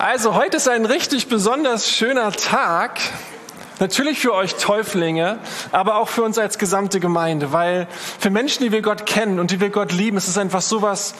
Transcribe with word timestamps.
Also 0.00 0.34
heute 0.34 0.56
ist 0.56 0.66
ein 0.66 0.86
richtig 0.86 1.28
besonders 1.28 1.90
schöner 1.90 2.32
Tag. 2.32 3.00
Natürlich 3.80 4.18
für 4.18 4.32
euch 4.32 4.54
Täuflinge, 4.54 5.38
aber 5.72 5.96
auch 5.96 6.08
für 6.08 6.22
uns 6.22 6.38
als 6.38 6.56
gesamte 6.56 7.00
Gemeinde, 7.00 7.52
weil 7.52 7.86
für 8.18 8.30
Menschen, 8.30 8.64
die 8.64 8.72
wir 8.72 8.80
Gott 8.80 9.04
kennen 9.04 9.38
und 9.38 9.50
die 9.50 9.60
wir 9.60 9.68
Gott 9.68 9.92
lieben, 9.92 10.16
ist 10.16 10.26
es 10.26 10.38
einfach 10.38 10.62
sowas 10.62 11.14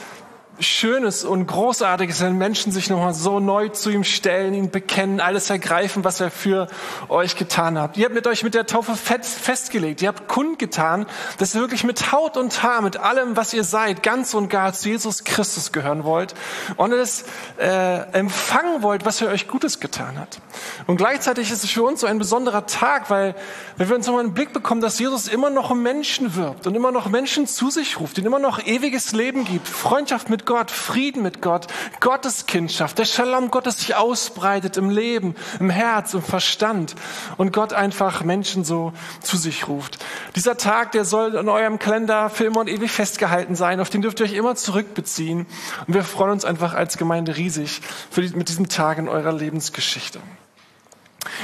Schönes 0.60 1.24
und 1.24 1.46
Großartiges, 1.46 2.20
wenn 2.20 2.36
Menschen 2.36 2.70
sich 2.70 2.90
nochmal 2.90 3.14
so 3.14 3.40
neu 3.40 3.68
zu 3.68 3.90
ihm 3.90 4.04
stellen, 4.04 4.54
ihn 4.54 4.70
bekennen, 4.70 5.20
alles 5.20 5.48
ergreifen, 5.50 6.04
was 6.04 6.20
er 6.20 6.30
für 6.30 6.68
euch 7.08 7.36
getan 7.36 7.78
hat. 7.78 7.96
Ihr 7.96 8.04
habt 8.04 8.14
mit 8.14 8.26
euch 8.26 8.44
mit 8.44 8.54
der 8.54 8.66
Taufe 8.66 8.94
festgelegt. 8.94 10.02
Ihr 10.02 10.08
habt 10.08 10.28
kundgetan, 10.28 11.06
dass 11.38 11.54
ihr 11.54 11.60
wirklich 11.60 11.84
mit 11.84 12.12
Haut 12.12 12.36
und 12.36 12.62
Haar, 12.62 12.82
mit 12.82 12.98
allem, 12.98 13.36
was 13.36 13.54
ihr 13.54 13.64
seid, 13.64 14.02
ganz 14.02 14.34
und 14.34 14.48
gar 14.48 14.72
zu 14.72 14.90
Jesus 14.90 15.24
Christus 15.24 15.72
gehören 15.72 16.04
wollt 16.04 16.34
und 16.76 16.92
es 16.92 17.24
äh, 17.58 18.02
empfangen 18.12 18.82
wollt, 18.82 19.04
was 19.04 19.20
er 19.20 19.28
euch 19.28 19.48
Gutes 19.48 19.80
getan 19.80 20.18
hat. 20.18 20.40
Und 20.86 20.96
gleichzeitig 20.96 21.50
ist 21.50 21.64
es 21.64 21.70
für 21.70 21.82
uns 21.82 22.00
so 22.00 22.06
ein 22.06 22.18
besonderer 22.18 22.66
Tag, 22.66 23.08
weil, 23.10 23.34
weil 23.76 23.88
wir 23.88 23.96
uns 23.96 24.06
nochmal 24.06 24.24
einen 24.24 24.34
Blick 24.34 24.52
bekommen, 24.52 24.80
dass 24.80 24.98
Jesus 24.98 25.28
immer 25.28 25.50
noch 25.50 25.74
Menschen 25.74 26.34
wirbt 26.36 26.66
und 26.66 26.74
immer 26.74 26.92
noch 26.92 27.08
Menschen 27.08 27.46
zu 27.46 27.70
sich 27.70 27.98
ruft, 27.98 28.18
ihnen 28.18 28.26
immer 28.26 28.38
noch 28.38 28.64
ewiges 28.66 29.12
Leben 29.12 29.44
gibt, 29.44 29.66
Freundschaft 29.66 30.28
mit 30.28 30.46
Gott, 30.50 30.72
Frieden 30.72 31.22
mit 31.22 31.42
Gott, 31.42 31.68
Gottes 32.00 32.46
Kindschaft, 32.46 32.98
der 32.98 33.04
Shalom 33.04 33.52
Gottes 33.52 33.78
sich 33.78 33.94
ausbreitet 33.94 34.76
im 34.76 34.90
Leben, 34.90 35.36
im 35.60 35.70
Herz, 35.70 36.12
im 36.12 36.22
Verstand 36.24 36.96
und 37.36 37.52
Gott 37.52 37.72
einfach 37.72 38.24
Menschen 38.24 38.64
so 38.64 38.92
zu 39.22 39.36
sich 39.36 39.68
ruft. 39.68 40.04
Dieser 40.34 40.56
Tag, 40.56 40.90
der 40.90 41.04
soll 41.04 41.36
in 41.36 41.48
eurem 41.48 41.78
Kalender 41.78 42.30
für 42.30 42.46
immer 42.46 42.58
und 42.58 42.68
ewig 42.68 42.90
festgehalten 42.90 43.54
sein, 43.54 43.78
auf 43.78 43.90
den 43.90 44.02
dürft 44.02 44.18
ihr 44.18 44.26
euch 44.26 44.32
immer 44.32 44.56
zurückbeziehen. 44.56 45.46
Und 45.86 45.94
wir 45.94 46.02
freuen 46.02 46.32
uns 46.32 46.44
einfach 46.44 46.74
als 46.74 46.98
Gemeinde 46.98 47.36
riesig 47.36 47.80
für 48.10 48.20
die, 48.20 48.36
mit 48.36 48.48
diesem 48.48 48.68
Tag 48.68 48.98
in 48.98 49.08
eurer 49.08 49.32
Lebensgeschichte 49.32 50.18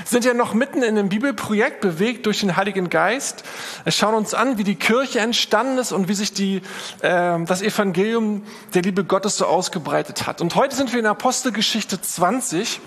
sind 0.05 0.24
ja 0.24 0.34
noch 0.34 0.55
mitten 0.55 0.82
in 0.82 0.96
einem 0.96 1.08
Bibelprojekt 1.08 1.80
bewegt 1.80 2.27
durch 2.27 2.41
den 2.41 2.56
Heiligen 2.56 2.88
Geist. 2.91 3.44
Wir 3.84 3.92
schauen 3.92 4.14
uns 4.14 4.34
an, 4.34 4.58
wie 4.58 4.64
die 4.64 4.74
Kirche 4.74 5.20
entstanden 5.20 5.78
ist 5.78 5.92
und 5.92 6.08
wie 6.08 6.14
sich 6.14 6.33
die, 6.33 6.62
äh, 7.00 7.38
das 7.44 7.62
Evangelium 7.62 8.42
der 8.74 8.83
Liebe 8.83 9.05
Gottes 9.05 9.36
so 9.36 9.46
ausgebreitet 9.46 10.27
hat. 10.27 10.41
Und 10.41 10.55
heute 10.55 10.74
sind 10.74 10.92
wir 10.92 11.00
in 11.00 11.06
Apostelgeschichte 11.06 12.00
20 12.00 12.80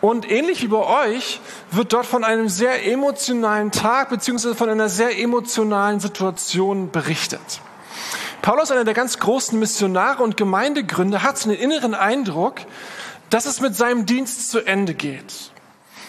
und 0.00 0.30
ähnlich 0.30 0.62
wie 0.62 0.68
bei 0.68 1.08
euch 1.08 1.40
wird 1.70 1.92
dort 1.92 2.06
von 2.06 2.24
einem 2.24 2.48
sehr 2.48 2.86
emotionalen 2.86 3.72
Tag 3.72 4.10
beziehungsweise 4.10 4.54
von 4.54 4.68
einer 4.68 4.88
sehr 4.88 5.18
emotionalen 5.18 6.00
Situation 6.00 6.90
berichtet. 6.90 7.40
Paulus, 8.42 8.70
einer 8.70 8.84
der 8.84 8.94
ganz 8.94 9.18
großen 9.18 9.58
Missionare 9.58 10.22
und 10.22 10.36
Gemeindegründer, 10.36 11.22
hat 11.22 11.38
so 11.38 11.50
den 11.50 11.58
inneren 11.58 11.94
Eindruck, 11.94 12.60
dass 13.30 13.46
es 13.46 13.60
mit 13.60 13.74
seinem 13.74 14.06
Dienst 14.06 14.50
zu 14.50 14.60
Ende 14.60 14.94
geht. 14.94 15.50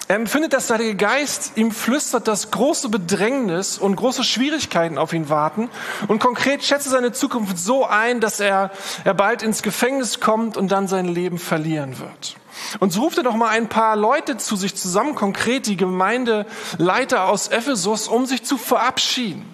Er 0.09 0.15
empfindet, 0.15 0.53
dass 0.53 0.65
der 0.65 0.79
Heilige 0.79 0.95
Geist 0.95 1.51
ihm 1.53 1.69
flüstert, 1.69 2.27
dass 2.27 2.49
große 2.49 2.89
Bedrängnis 2.89 3.77
und 3.77 3.95
große 3.95 4.23
Schwierigkeiten 4.23 4.97
auf 4.97 5.13
ihn 5.13 5.29
warten. 5.29 5.69
Und 6.07 6.17
konkret 6.17 6.63
schätzt 6.63 6.87
er 6.87 6.93
seine 6.93 7.11
Zukunft 7.11 7.59
so 7.59 7.85
ein, 7.85 8.19
dass 8.19 8.39
er, 8.39 8.71
er 9.03 9.13
bald 9.13 9.43
ins 9.43 9.61
Gefängnis 9.61 10.19
kommt 10.19 10.57
und 10.57 10.71
dann 10.71 10.87
sein 10.87 11.05
Leben 11.05 11.37
verlieren 11.37 11.99
wird. 11.99 12.37
Und 12.79 12.91
so 12.91 13.01
ruft 13.01 13.17
er 13.17 13.23
doch 13.23 13.35
mal 13.35 13.49
ein 13.49 13.69
paar 13.69 13.95
Leute 13.95 14.37
zu 14.37 14.55
sich 14.55 14.75
zusammen, 14.75 15.13
konkret 15.13 15.67
die 15.67 15.77
Gemeindeleiter 15.77 17.27
aus 17.27 17.49
Ephesus, 17.49 18.07
um 18.07 18.25
sich 18.25 18.43
zu 18.43 18.57
verabschieden, 18.57 19.45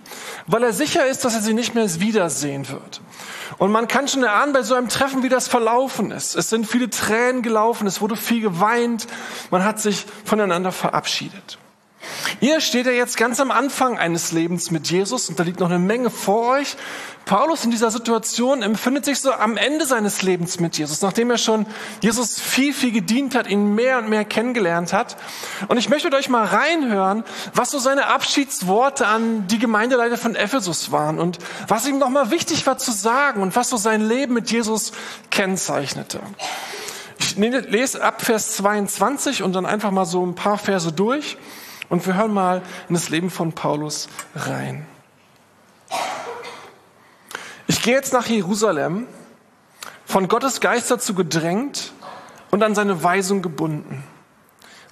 weil 0.47 0.63
er 0.63 0.73
sicher 0.73 1.05
ist, 1.05 1.25
dass 1.25 1.35
er 1.35 1.41
sie 1.41 1.53
nicht 1.53 1.75
mehr 1.75 1.99
wiedersehen 1.99 2.69
wird. 2.69 3.01
Und 3.57 3.71
man 3.71 3.87
kann 3.87 4.07
schon 4.07 4.23
erahnen 4.23 4.53
bei 4.53 4.63
so 4.63 4.75
einem 4.75 4.89
Treffen, 4.89 5.23
wie 5.23 5.29
das 5.29 5.47
verlaufen 5.47 6.11
ist. 6.11 6.35
Es 6.35 6.49
sind 6.49 6.67
viele 6.67 6.89
Tränen 6.89 7.41
gelaufen, 7.41 7.87
es 7.87 8.01
wurde 8.01 8.17
viel 8.17 8.41
geweint, 8.41 9.07
man 9.49 9.63
hat 9.63 9.79
sich 9.79 10.05
voneinander 10.45 10.72
verabschiedet. 10.72 11.57
Ihr 12.39 12.61
steht 12.61 12.85
ja 12.85 12.91
jetzt 12.91 13.17
ganz 13.17 13.39
am 13.39 13.50
Anfang 13.50 13.97
eines 13.97 14.31
Lebens 14.31 14.69
mit 14.69 14.91
Jesus 14.91 15.28
und 15.28 15.39
da 15.39 15.44
liegt 15.44 15.59
noch 15.59 15.72
eine 15.72 15.79
Menge 15.79 16.11
vor 16.11 16.50
euch. 16.50 16.75
Paulus 17.25 17.66
in 17.66 17.72
dieser 17.72 17.89
Situation 17.89 18.61
empfindet 18.61 19.06
sich 19.06 19.19
so 19.19 19.31
am 19.31 19.57
Ende 19.57 19.88
seines 19.88 20.22
Lebens 20.22 20.59
mit 20.59 20.78
Jesus, 20.78 21.01
nachdem 21.01 21.31
er 21.31 21.39
schon 21.39 21.66
Jesus 22.01 22.39
viel, 22.39 22.75
viel 22.75 22.91
gedient 22.91 23.33
hat, 23.33 23.47
ihn 23.47 23.73
mehr 23.73 23.97
und 23.97 24.07
mehr 24.07 24.23
kennengelernt 24.23 24.94
hat. 24.94 25.17
Und 25.67 25.78
ich 25.78 25.89
möchte 25.89 26.16
euch 26.16 26.29
mal 26.29 26.45
reinhören, 26.45 27.23
was 27.56 27.72
so 27.72 27.79
seine 27.79 28.06
Abschiedsworte 28.06 29.07
an 29.07 29.47
die 29.47 29.57
Gemeindeleiter 29.57 30.17
von 30.17 30.35
Ephesus 30.35 30.91
waren 30.91 31.17
und 31.17 31.39
was 31.67 31.88
ihm 31.88 31.97
nochmal 31.97 32.29
wichtig 32.29 32.67
war 32.67 32.77
zu 32.77 32.91
sagen 32.91 33.41
und 33.41 33.56
was 33.56 33.69
so 33.69 33.77
sein 33.77 34.07
Leben 34.07 34.35
mit 34.35 34.51
Jesus 34.51 34.91
kennzeichnete. 35.31 36.19
Ich 37.38 37.69
lese 37.69 38.01
ab 38.01 38.22
Vers 38.22 38.56
22 38.56 39.44
und 39.44 39.51
dann 39.53 39.66
einfach 39.66 39.91
mal 39.91 40.06
so 40.06 40.25
ein 40.25 40.35
paar 40.35 40.57
Verse 40.57 40.91
durch. 40.94 41.38
Und 41.90 42.06
wir 42.07 42.16
hören 42.16 42.34
mal 42.34 42.62
in 42.88 42.96
das 42.96 43.09
Leben 43.09 43.29
von 43.29 43.51
Paulus 43.51 44.07
rein. 44.35 44.88
Ich 47.68 47.81
gehe 47.81 47.94
jetzt 47.94 48.13
nach 48.13 48.28
Jerusalem, 48.28 49.06
von 50.06 50.29
Gottes 50.29 50.62
Geist 50.62 50.90
dazu 50.90 51.13
gedrängt 51.13 51.91
und 52.51 52.63
an 52.63 52.74
seine 52.74 53.03
Weisung 53.03 53.41
gebunden. 53.41 54.03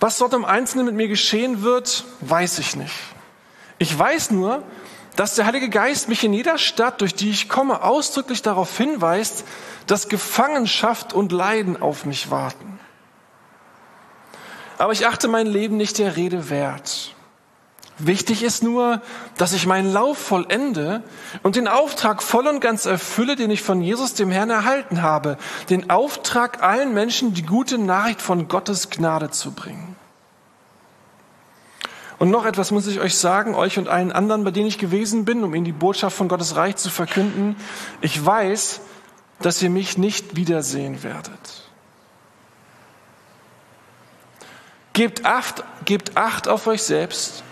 Was 0.02 0.18
dort 0.18 0.34
im 0.34 0.44
Einzelnen 0.44 0.88
mit 0.88 0.96
mir 0.96 1.08
geschehen 1.08 1.64
wird, 1.64 2.04
weiß 2.20 2.60
ich 2.60 2.76
nicht. 2.76 2.94
Ich 3.78 3.98
weiß 3.98 4.32
nur, 4.32 4.64
dass 5.16 5.36
der 5.36 5.46
Heilige 5.46 5.70
Geist 5.70 6.10
mich 6.10 6.24
in 6.24 6.34
jeder 6.34 6.58
Stadt, 6.58 7.02
durch 7.02 7.16
die 7.16 7.30
ich 7.30 7.50
komme, 7.50 7.84
ausdrücklich 7.84 8.42
darauf 8.42 8.76
hinweist, 8.78 9.46
dass 9.88 10.10
Gefangenschaft 10.10 11.14
und 11.14 11.32
Leiden 11.32 11.82
auf 11.82 12.06
mich 12.06 12.32
warten 12.32 12.80
aber 14.78 14.92
ich 14.92 15.08
achte 15.08 15.28
mein 15.28 15.48
Leben 15.48 15.78
nicht 15.78 15.98
der 15.98 16.16
Rede 16.16 16.50
wert. 16.50 17.16
Wichtig 18.00 18.44
ist 18.44 18.64
nur, 18.64 19.02
dass 19.38 19.54
ich 19.54 19.68
meinen 19.68 19.94
Lauf 19.94 20.18
vollende 20.18 21.04
und 21.44 21.56
den 21.56 21.68
Auftrag 21.68 22.24
voll 22.24 22.48
und 22.48 22.60
ganz 22.60 22.86
erfülle, 22.86 23.36
den 23.36 23.52
ich 23.52 23.62
von 23.62 23.82
Jesus 23.82 24.16
dem 24.16 24.32
Herrn 24.32 24.50
erhalten 24.50 25.04
habe. 25.04 25.38
Den 25.70 25.90
Auftrag, 25.90 26.64
allen 26.64 26.94
Menschen 26.94 27.34
die 27.34 27.46
gute 27.46 27.78
Nachricht 27.78 28.22
von 28.22 28.48
Gottes 28.48 28.90
Gnade 28.90 29.30
zu 29.30 29.52
bringen. 29.52 29.93
Und 32.24 32.30
noch 32.30 32.46
etwas 32.46 32.72
muss 32.72 32.88
ich 32.88 33.02
euch 33.02 33.18
sagen, 33.18 33.54
euch 33.54 33.78
und 33.78 33.90
allen 33.90 34.14
anderen, 34.14 34.46
bei 34.46 34.52
denen 34.52 34.68
ich 34.68 34.78
gewesen 34.78 35.26
bin, 35.26 35.44
um 35.44 35.54
ihnen 35.54 35.66
die 35.66 35.74
Botschaft 35.74 36.16
von 36.16 36.30
Gottes 36.30 36.56
Reich 36.56 36.78
zu 36.78 36.90
verkünden. 36.90 37.58
Ich 38.00 38.26
weiß, 38.26 38.80
dass 39.42 39.62
ihr 39.62 39.70
mich 39.70 39.98
nicht 39.98 40.38
wiedersehen 40.38 41.04
werdet. 41.04 41.70
Gebt 44.94 45.26
Acht, 45.26 45.66
gebt 45.84 46.16
Acht 46.16 46.48
auf 46.48 46.66
euch 46.68 46.84
selbst 46.84 47.44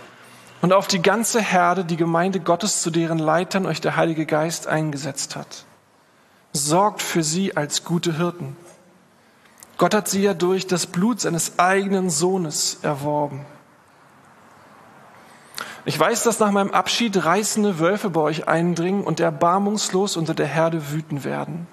und 0.62 0.72
auf 0.72 0.86
die 0.86 1.02
ganze 1.02 1.42
Herde, 1.42 1.84
die 1.84 1.98
Gemeinde 1.98 2.40
Gottes, 2.40 2.80
zu 2.80 2.90
deren 2.90 3.18
Leitern 3.18 3.66
euch 3.66 3.82
der 3.82 3.96
Heilige 3.96 4.24
Geist 4.24 4.68
eingesetzt 4.68 5.36
hat. 5.36 5.66
Sorgt 6.54 7.02
für 7.02 7.22
sie 7.22 7.58
als 7.58 7.84
gute 7.84 8.16
Hirten. 8.16 8.56
Gott 9.76 9.92
hat 9.92 10.08
sie 10.08 10.22
ja 10.22 10.32
durch 10.32 10.66
das 10.66 10.86
Blut 10.86 11.20
seines 11.20 11.58
eigenen 11.58 12.08
Sohnes 12.08 12.78
erworben. 12.80 13.44
Ich 15.84 15.98
weiß, 15.98 16.22
dass 16.22 16.38
nach 16.38 16.50
meinem 16.50 16.70
Abschied 16.70 17.24
reißende 17.24 17.78
Wölfe 17.78 18.10
bei 18.10 18.20
euch 18.20 18.48
eindringen 18.48 19.02
und 19.02 19.20
erbarmungslos 19.20 20.16
unter 20.16 20.34
der 20.34 20.46
Herde 20.46 20.92
wüten 20.92 21.24
werden. 21.24 21.66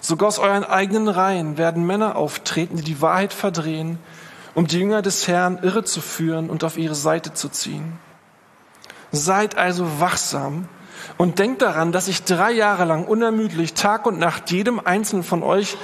Sogar 0.00 0.28
aus 0.28 0.38
euren 0.38 0.64
eigenen 0.64 1.08
Reihen 1.08 1.58
werden 1.58 1.86
Männer 1.86 2.16
auftreten, 2.16 2.76
die 2.76 2.82
die 2.82 3.02
Wahrheit 3.02 3.32
verdrehen 3.32 3.98
um 4.54 4.66
die 4.66 4.78
Jünger 4.78 5.02
des 5.02 5.28
Herrn 5.28 5.58
irre 5.62 5.84
zu 5.84 6.00
führen 6.00 6.50
und 6.50 6.64
auf 6.64 6.76
ihre 6.76 6.94
Seite 6.94 7.32
zu 7.34 7.48
ziehen. 7.48 7.98
Seid 9.10 9.56
also 9.56 10.00
wachsam 10.00 10.68
und 11.18 11.38
denkt 11.38 11.62
daran, 11.62 11.92
dass 11.92 12.08
ich 12.08 12.24
drei 12.24 12.52
Jahre 12.52 12.84
lang 12.84 13.04
unermüdlich 13.04 13.74
Tag 13.74 14.06
und 14.06 14.18
Nacht 14.18 14.50
jedem 14.50 14.80
einzelnen 14.80 15.24
von 15.24 15.42
euch 15.42 15.76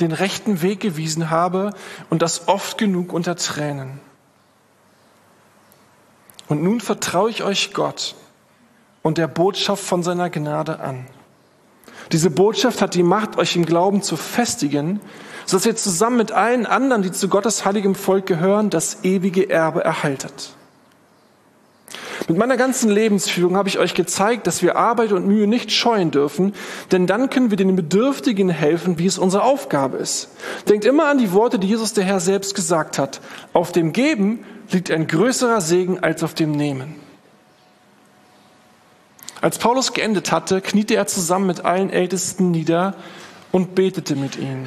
den 0.00 0.12
rechten 0.12 0.62
Weg 0.62 0.80
gewiesen 0.80 1.30
habe 1.30 1.72
und 2.10 2.22
das 2.22 2.48
oft 2.48 2.78
genug 2.78 3.12
unter 3.12 3.36
Tränen. 3.36 4.00
Und 6.48 6.62
nun 6.62 6.80
vertraue 6.80 7.30
ich 7.30 7.42
euch 7.42 7.72
Gott 7.72 8.14
und 9.02 9.18
der 9.18 9.28
Botschaft 9.28 9.84
von 9.84 10.02
seiner 10.02 10.30
Gnade 10.30 10.80
an. 10.80 11.06
Diese 12.12 12.30
Botschaft 12.30 12.82
hat 12.82 12.94
die 12.94 13.02
Macht, 13.02 13.36
euch 13.36 13.56
im 13.56 13.66
Glauben 13.66 14.02
zu 14.02 14.16
festigen 14.16 15.00
sodass 15.46 15.64
ihr 15.64 15.76
zusammen 15.76 16.18
mit 16.18 16.32
allen 16.32 16.66
anderen, 16.66 17.02
die 17.02 17.12
zu 17.12 17.28
Gottes 17.28 17.64
heiligem 17.64 17.94
Volk 17.94 18.26
gehören, 18.26 18.68
das 18.68 19.04
ewige 19.04 19.48
Erbe 19.48 19.82
erhaltet. 19.82 20.50
Mit 22.28 22.36
meiner 22.36 22.56
ganzen 22.56 22.90
Lebensführung 22.90 23.56
habe 23.56 23.68
ich 23.68 23.78
euch 23.78 23.94
gezeigt, 23.94 24.48
dass 24.48 24.60
wir 24.60 24.74
Arbeit 24.74 25.12
und 25.12 25.28
Mühe 25.28 25.46
nicht 25.46 25.70
scheuen 25.70 26.10
dürfen, 26.10 26.54
denn 26.90 27.06
dann 27.06 27.30
können 27.30 27.50
wir 27.50 27.56
den 27.56 27.76
Bedürftigen 27.76 28.48
helfen, 28.48 28.98
wie 28.98 29.06
es 29.06 29.18
unsere 29.18 29.44
Aufgabe 29.44 29.98
ist. 29.98 30.30
Denkt 30.68 30.84
immer 30.84 31.06
an 31.06 31.18
die 31.18 31.32
Worte, 31.32 31.60
die 31.60 31.68
Jesus 31.68 31.92
der 31.92 32.02
Herr 32.02 32.18
selbst 32.18 32.56
gesagt 32.56 32.98
hat. 32.98 33.20
Auf 33.52 33.70
dem 33.70 33.92
Geben 33.92 34.44
liegt 34.72 34.90
ein 34.90 35.06
größerer 35.06 35.60
Segen 35.60 36.00
als 36.00 36.22
auf 36.22 36.34
dem 36.34 36.52
Nehmen. 36.52 36.96
Als 39.40 39.58
Paulus 39.58 39.92
geendet 39.92 40.32
hatte, 40.32 40.60
kniete 40.60 40.96
er 40.96 41.06
zusammen 41.06 41.46
mit 41.46 41.64
allen 41.64 41.90
Ältesten 41.90 42.50
nieder 42.50 42.94
und 43.52 43.74
betete 43.74 44.16
mit 44.16 44.36
ihnen. 44.36 44.66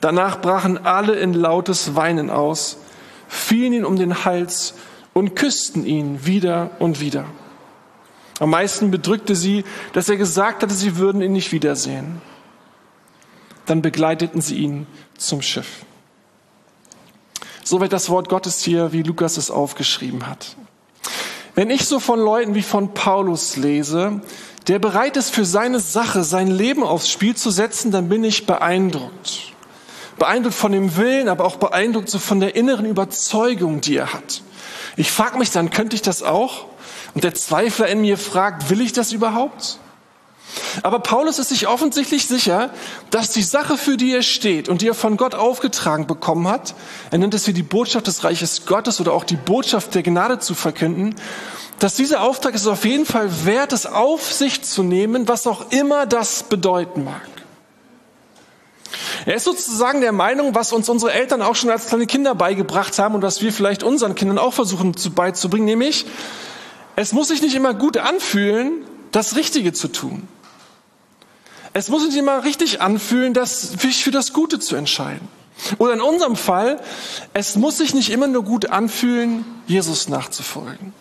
Danach 0.00 0.40
brachen 0.40 0.84
alle 0.84 1.14
in 1.14 1.32
lautes 1.32 1.96
Weinen 1.96 2.30
aus, 2.30 2.76
fielen 3.28 3.72
ihn 3.72 3.84
um 3.84 3.96
den 3.96 4.24
Hals 4.24 4.74
und 5.14 5.34
küssten 5.34 5.86
ihn 5.86 6.26
wieder 6.26 6.70
und 6.78 7.00
wieder. 7.00 7.24
Am 8.38 8.50
meisten 8.50 8.90
bedrückte 8.90 9.34
sie, 9.34 9.64
dass 9.94 10.08
er 10.10 10.16
gesagt 10.16 10.62
hatte, 10.62 10.74
sie 10.74 10.96
würden 10.96 11.22
ihn 11.22 11.32
nicht 11.32 11.52
wiedersehen. 11.52 12.20
Dann 13.64 13.80
begleiteten 13.80 14.42
sie 14.42 14.56
ihn 14.56 14.86
zum 15.16 15.40
Schiff. 15.40 15.86
Soweit 17.66 17.92
das 17.92 18.10
Wort 18.10 18.28
Gottes 18.28 18.62
hier, 18.62 18.92
wie 18.92 19.02
Lukas 19.02 19.38
es 19.38 19.50
aufgeschrieben 19.50 20.28
hat. 20.28 20.54
Wenn 21.56 21.68
ich 21.68 21.84
so 21.84 21.98
von 21.98 22.20
Leuten 22.20 22.54
wie 22.54 22.62
von 22.62 22.94
Paulus 22.94 23.56
lese, 23.56 24.20
der 24.68 24.78
bereit 24.78 25.16
ist, 25.16 25.34
für 25.34 25.44
seine 25.44 25.80
Sache 25.80 26.22
sein 26.22 26.46
Leben 26.46 26.84
aufs 26.84 27.10
Spiel 27.10 27.34
zu 27.34 27.50
setzen, 27.50 27.90
dann 27.90 28.08
bin 28.08 28.22
ich 28.22 28.46
beeindruckt. 28.46 29.52
Beeindruckt 30.16 30.54
von 30.54 30.70
dem 30.70 30.96
Willen, 30.96 31.28
aber 31.28 31.44
auch 31.44 31.56
beeindruckt 31.56 32.08
so 32.08 32.20
von 32.20 32.38
der 32.38 32.54
inneren 32.54 32.86
Überzeugung, 32.86 33.80
die 33.80 33.96
er 33.96 34.12
hat. 34.12 34.42
Ich 34.96 35.10
frage 35.10 35.36
mich 35.36 35.50
dann, 35.50 35.70
könnte 35.70 35.96
ich 35.96 36.02
das 36.02 36.22
auch? 36.22 36.66
Und 37.14 37.24
der 37.24 37.34
Zweifler 37.34 37.88
in 37.88 38.00
mir 38.00 38.16
fragt, 38.16 38.70
will 38.70 38.80
ich 38.80 38.92
das 38.92 39.10
überhaupt? 39.10 39.80
Aber 40.82 41.00
Paulus 41.00 41.38
ist 41.38 41.48
sich 41.50 41.68
offensichtlich 41.68 42.26
sicher, 42.26 42.70
dass 43.10 43.30
die 43.30 43.42
Sache, 43.42 43.76
für 43.76 43.96
die 43.96 44.12
er 44.12 44.22
steht 44.22 44.68
und 44.68 44.82
die 44.82 44.88
er 44.88 44.94
von 44.94 45.16
Gott 45.16 45.34
aufgetragen 45.34 46.06
bekommen 46.06 46.48
hat, 46.48 46.74
er 47.10 47.18
nennt 47.18 47.34
es 47.34 47.44
hier 47.44 47.54
die 47.54 47.62
Botschaft 47.62 48.06
des 48.06 48.24
Reiches 48.24 48.66
Gottes 48.66 49.00
oder 49.00 49.12
auch 49.12 49.24
die 49.24 49.36
Botschaft 49.36 49.94
der 49.94 50.02
Gnade 50.02 50.38
zu 50.38 50.54
verkünden, 50.54 51.14
dass 51.78 51.94
dieser 51.94 52.22
Auftrag 52.22 52.54
es 52.54 52.66
auf 52.66 52.84
jeden 52.84 53.06
Fall 53.06 53.44
wert 53.44 53.72
ist, 53.72 53.86
auf 53.86 54.32
sich 54.32 54.62
zu 54.62 54.82
nehmen, 54.82 55.28
was 55.28 55.46
auch 55.46 55.70
immer 55.70 56.06
das 56.06 56.42
bedeuten 56.44 57.04
mag. 57.04 57.20
Er 59.26 59.34
ist 59.34 59.44
sozusagen 59.44 60.00
der 60.00 60.12
Meinung, 60.12 60.54
was 60.54 60.72
uns 60.72 60.88
unsere 60.88 61.12
Eltern 61.12 61.42
auch 61.42 61.56
schon 61.56 61.70
als 61.70 61.88
kleine 61.88 62.06
Kinder 62.06 62.34
beigebracht 62.34 62.98
haben 62.98 63.14
und 63.14 63.22
was 63.22 63.42
wir 63.42 63.52
vielleicht 63.52 63.82
unseren 63.82 64.14
Kindern 64.14 64.38
auch 64.38 64.54
versuchen 64.54 64.94
beizubringen, 65.14 65.66
nämlich, 65.66 66.06
es 66.94 67.12
muss 67.12 67.28
sich 67.28 67.42
nicht 67.42 67.54
immer 67.54 67.74
gut 67.74 67.96
anfühlen, 67.98 68.84
das 69.10 69.36
Richtige 69.36 69.72
zu 69.72 69.88
tun. 69.88 70.28
Es 71.76 71.90
muss 71.90 72.04
sich 72.04 72.16
immer 72.16 72.42
richtig 72.42 72.80
anfühlen, 72.80 73.34
das, 73.34 73.60
sich 73.60 74.02
für 74.02 74.10
das 74.10 74.32
Gute 74.32 74.58
zu 74.58 74.76
entscheiden. 74.76 75.28
Oder 75.76 75.92
in 75.92 76.00
unserem 76.00 76.34
Fall, 76.34 76.80
es 77.34 77.56
muss 77.56 77.76
sich 77.76 77.92
nicht 77.92 78.08
immer 78.08 78.28
nur 78.28 78.44
gut 78.44 78.70
anfühlen, 78.70 79.44
Jesus 79.66 80.08
nachzufolgen. 80.08 80.94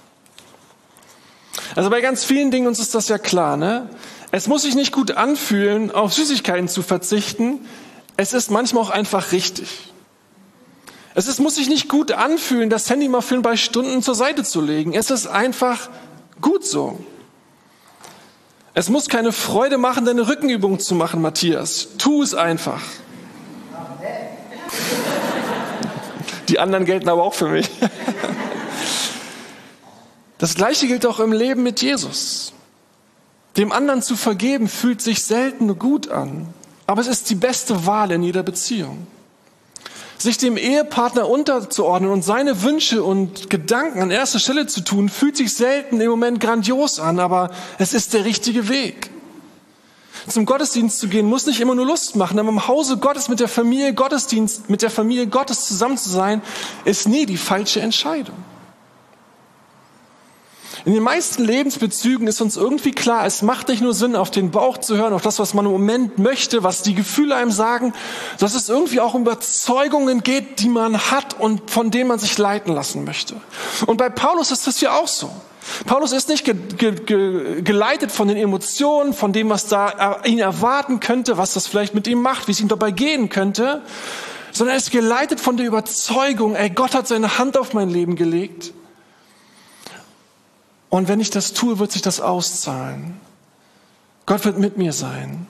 Also 1.78 1.90
bei 1.90 2.02
ganz 2.02 2.26
vielen 2.26 2.52
Dingen 2.52 2.68
uns 2.68 2.80
ist 2.80 2.94
das 2.94 3.08
ja 3.08 3.18
klar, 3.18 3.56
ne? 3.56 3.90
Es 4.32 4.50
muss 4.50 4.64
sich 4.64 4.76
nicht 4.76 4.92
gut 4.92 5.12
anfühlen, 5.12 5.92
auf 5.92 6.14
Süßigkeiten 6.14 6.68
zu 6.68 6.84
verzichten. 6.84 7.66
Es 8.18 8.34
ist 8.34 8.52
manchmal 8.52 8.84
auch 8.84 8.90
einfach 8.90 9.32
richtig. 9.32 9.94
Es 11.14 11.28
ist, 11.28 11.40
muss 11.40 11.56
sich 11.56 11.70
nicht 11.70 11.88
gut 11.88 12.12
anfühlen, 12.12 12.70
das 12.70 12.90
Handy 12.90 13.08
mal 13.08 13.22
für 13.22 13.36
ein 13.36 13.44
paar 13.44 13.56
Stunden 13.56 14.04
zur 14.04 14.16
Seite 14.16 14.44
zu 14.44 14.60
legen. 14.60 14.94
Es 14.94 15.10
ist 15.10 15.26
einfach 15.26 15.90
gut 16.42 16.66
so. 16.66 17.00
Es 18.78 18.90
muss 18.90 19.08
keine 19.08 19.32
Freude 19.32 19.78
machen, 19.78 20.04
deine 20.04 20.28
Rückenübung 20.28 20.80
zu 20.80 20.96
machen, 20.96 21.22
Matthias. 21.22 21.88
Tu 21.98 22.22
es 22.22 22.36
einfach. 22.36 22.82
Die 26.50 26.60
anderen 26.60 26.84
gelten 26.84 27.08
aber 27.08 27.24
auch 27.24 27.34
für 27.34 27.48
mich. 27.48 27.70
Das 30.38 30.56
Gleiche 30.56 30.88
gilt 30.88 31.06
auch 31.06 31.22
im 31.22 31.32
Leben 31.32 31.64
mit 31.64 31.82
Jesus. 31.82 32.52
Dem 33.56 33.72
anderen 33.72 34.02
zu 34.02 34.18
vergeben 34.18 34.68
fühlt 34.68 35.02
sich 35.02 35.24
selten 35.24 35.80
gut 35.80 36.10
an, 36.10 36.54
aber 36.86 37.00
es 37.00 37.08
ist 37.08 37.30
die 37.30 37.36
beste 37.36 37.86
Wahl 37.86 38.12
in 38.12 38.22
jeder 38.22 38.44
Beziehung. 38.44 39.08
Sich 40.18 40.38
dem 40.38 40.58
Ehepartner 40.58 41.30
unterzuordnen 41.30 42.12
und 42.12 42.24
seine 42.24 42.64
Wünsche 42.64 43.04
und 43.04 43.50
Gedanken 43.50 44.02
an 44.02 44.12
erster 44.12 44.40
Stelle 44.40 44.66
zu 44.68 44.82
tun, 44.82 45.10
fühlt 45.10 45.36
sich 45.36 45.54
selten 45.54 46.00
im 46.00 46.10
Moment 46.10 46.40
grandios 46.40 47.00
an, 47.00 47.20
aber 47.20 47.52
es 47.78 47.94
ist 47.94 48.14
der 48.14 48.26
richtige 48.26 48.70
Weg. 48.70 49.10
Zum 50.28 50.46
Gottesdienst 50.46 51.00
zu 51.00 51.08
gehen, 51.08 51.28
muss 51.28 51.46
nicht 51.46 51.60
immer 51.60 51.76
nur 51.76 51.86
Lust 51.86 52.16
machen, 52.16 52.40
aber 52.40 52.50
im 52.50 52.68
Hause 52.68 52.98
Gottes 52.98 53.30
mit 53.30 53.40
der 53.40 53.48
Familie 53.48 53.94
Gottesdienst, 53.94 54.70
mit 54.70 54.82
der 54.82 54.90
Familie 54.90 55.28
Gottes 55.28 55.68
zusammen 55.68 55.98
zu 55.98 56.10
sein, 56.10 56.42
ist 56.84 57.08
nie 57.08 57.26
die 57.26 57.38
falsche 57.38 57.82
Entscheidung. 57.82 58.36
In 60.86 60.94
den 60.94 61.02
meisten 61.02 61.44
Lebensbezügen 61.44 62.28
ist 62.28 62.42
uns 62.42 62.58
irgendwie 62.58 62.92
klar, 62.92 63.26
es 63.26 63.42
macht 63.42 63.70
nicht 63.70 63.82
nur 63.82 63.96
Sinn, 63.96 64.16
auf 64.16 64.30
den 64.30 64.52
Bauch 64.52 64.78
zu 64.78 64.96
hören, 64.96 65.14
auf 65.14 65.24
das, 65.24 65.40
was 65.40 65.56
man 65.56 65.66
im 65.66 65.72
Moment 65.72 66.20
möchte, 66.20 66.62
was 66.62 66.84
die 66.84 66.94
Gefühle 66.94 67.36
einem 67.36 67.50
sagen, 67.50 67.92
dass 68.38 68.54
es 68.54 68.70
irgendwie 68.70 69.00
auch 69.00 69.16
um 69.16 69.24
Überzeugungen 69.24 70.22
geht, 70.22 70.60
die 70.60 70.70
man 70.70 71.10
hat 71.10 71.40
und 71.40 71.72
von 71.72 71.90
denen 71.90 72.08
man 72.08 72.20
sich 72.20 72.38
leiten 72.38 72.72
lassen 72.72 73.04
möchte. 73.04 73.36
Und 73.88 73.98
bei 73.98 74.10
Paulus 74.10 74.52
ist 74.52 74.68
das 74.68 74.80
ja 74.80 74.96
auch 74.96 75.08
so. 75.08 75.32
Paulus 75.88 76.12
ist 76.12 76.30
nicht 76.30 76.46
ge 76.46 76.54
ge 76.54 76.92
ge 76.92 77.64
geleitet 77.64 78.12
von 78.12 78.28
den 78.28 78.38
Emotionen, 78.38 79.16
von 79.16 79.34
dem, 79.34 79.50
was 79.50 79.66
da 79.66 80.22
ihn 80.24 80.38
erwarten 80.38 81.00
könnte, 81.00 81.40
was 81.40 81.56
das 81.56 81.66
vielleicht 81.66 81.96
mit 81.96 82.06
ihm 82.06 82.22
macht, 82.22 82.48
wie 82.48 82.52
es 82.52 82.62
ihm 82.62 82.68
dabei 82.68 82.92
gehen 82.92 83.30
könnte, 83.30 83.82
sondern 84.52 84.76
er 84.76 84.78
ist 84.78 84.92
geleitet 84.92 85.40
von 85.40 85.58
der 85.58 85.66
Überzeugung, 85.66 86.56
ey, 86.56 86.70
Gott 86.70 86.94
hat 86.94 87.08
seine 87.08 87.40
Hand 87.40 87.58
auf 87.58 87.74
mein 87.74 87.90
Leben 87.90 88.16
gelegt 88.16 88.72
und 90.90 91.08
wenn 91.08 91.20
ich 91.20 91.30
das 91.30 91.54
tue, 91.54 91.80
wird 91.80 91.92
sich 91.92 92.02
das 92.02 92.22
auszahlen. 92.22 93.20
Gott 94.26 94.46
wird 94.46 94.58
mit 94.58 94.78
mir 94.78 94.94
sein. 94.94 95.48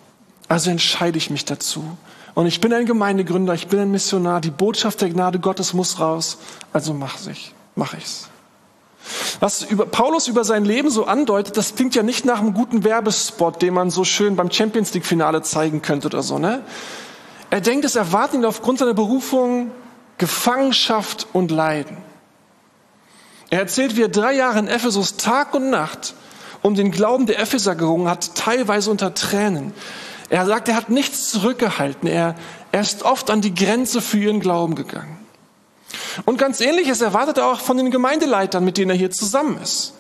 Also 0.48 0.70
entscheide 0.70 1.18
ich 1.18 1.30
mich 1.30 1.46
dazu. 1.46 1.98
Und 2.34 2.48
ich 2.48 2.60
bin 2.60 2.74
ein 2.74 2.86
Gemeindegründer, 2.86 3.54
ich 3.54 3.68
bin 3.68 3.80
ein 3.80 3.92
Missionar. 3.92 4.42
Die 4.42 4.52
Botschaft 4.52 5.02
der 5.02 5.10
Gnade 5.10 5.40
Gottes 5.40 5.74
muss 5.74 6.00
raus. 6.00 6.38
Also 6.74 6.94
mach 6.94 7.16
ich, 7.28 7.54
mach 7.76 7.94
ich's. 7.94 8.30
Was 9.40 9.62
über, 9.64 9.86
Paulus 9.86 10.28
über 10.28 10.44
sein 10.44 10.66
Leben 10.66 10.90
so 10.90 11.06
andeutet, 11.06 11.58
das 11.58 11.76
klingt 11.76 11.96
ja 11.96 12.04
nicht 12.04 12.26
nach 12.26 12.40
einem 12.40 12.54
guten 12.54 12.84
Werbespot, 12.84 13.62
den 13.62 13.74
man 13.74 13.90
so 13.90 14.04
schön 14.04 14.36
beim 14.36 14.52
Champions 14.52 14.94
League 14.94 15.06
Finale 15.06 15.44
zeigen 15.44 15.82
könnte 15.82 16.08
oder 16.08 16.24
so, 16.24 16.40
ne? 16.40 16.64
Er 17.52 17.62
denkt, 17.62 17.86
es 17.86 17.96
erwarten 17.96 18.38
ihn 18.38 18.46
aufgrund 18.46 18.80
seiner 18.80 18.96
Berufung 18.96 19.72
Gefangenschaft 20.18 21.28
und 21.34 21.52
Leiden. 21.52 21.98
Er 23.50 23.60
erzählt, 23.60 23.96
wie 23.96 24.04
er 24.04 24.10
drei 24.10 24.34
Jahre 24.34 24.60
in 24.60 24.68
Ephesus 24.68 25.18
Tag 25.18 25.54
und 25.54 25.70
Nacht 25.70 26.14
um 26.62 26.74
den 26.74 26.92
Glauben 26.92 27.28
der 27.28 27.40
Epheser 27.40 27.76
gerungen 27.76 28.10
hat, 28.10 28.34
teilweise 28.36 28.90
unter 28.90 29.14
Tränen. 29.14 29.74
Er 30.30 30.46
sagt, 30.48 30.68
er 30.68 30.76
hat 30.76 30.90
nichts 30.90 31.30
zurückgehalten. 31.30 32.10
Er, 32.10 32.36
er 32.72 32.82
ist 32.82 33.04
oft 33.04 33.30
an 33.30 33.42
die 33.42 33.54
Grenze 33.54 34.02
für 34.02 34.18
ihren 34.18 34.40
Glauben 34.40 34.74
gegangen. 34.74 35.18
Und 36.26 36.38
ganz 36.38 36.62
ähnliches 36.62 37.02
erwartet 37.02 37.38
er 37.38 37.48
auch 37.48 37.60
von 37.60 37.78
den 37.78 37.92
Gemeindeleitern, 37.92 38.66
mit 38.66 38.78
denen 38.78 38.90
er 38.92 38.98
hier 38.98 39.12
zusammen 39.12 39.60
ist. 39.62 39.94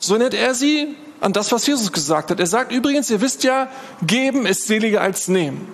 So 0.00 0.16
nennt 0.16 0.34
er 0.34 0.54
sie 0.54 0.96
an 1.20 1.32
das, 1.32 1.52
was 1.52 1.66
Jesus 1.66 1.92
gesagt 1.92 2.30
hat. 2.30 2.40
Er 2.40 2.46
sagt 2.46 2.72
übrigens, 2.72 3.08
ihr 3.10 3.20
wisst 3.20 3.44
ja, 3.44 3.68
geben 4.02 4.46
ist 4.46 4.66
seliger 4.66 5.00
als 5.00 5.28
nehmen. 5.28 5.68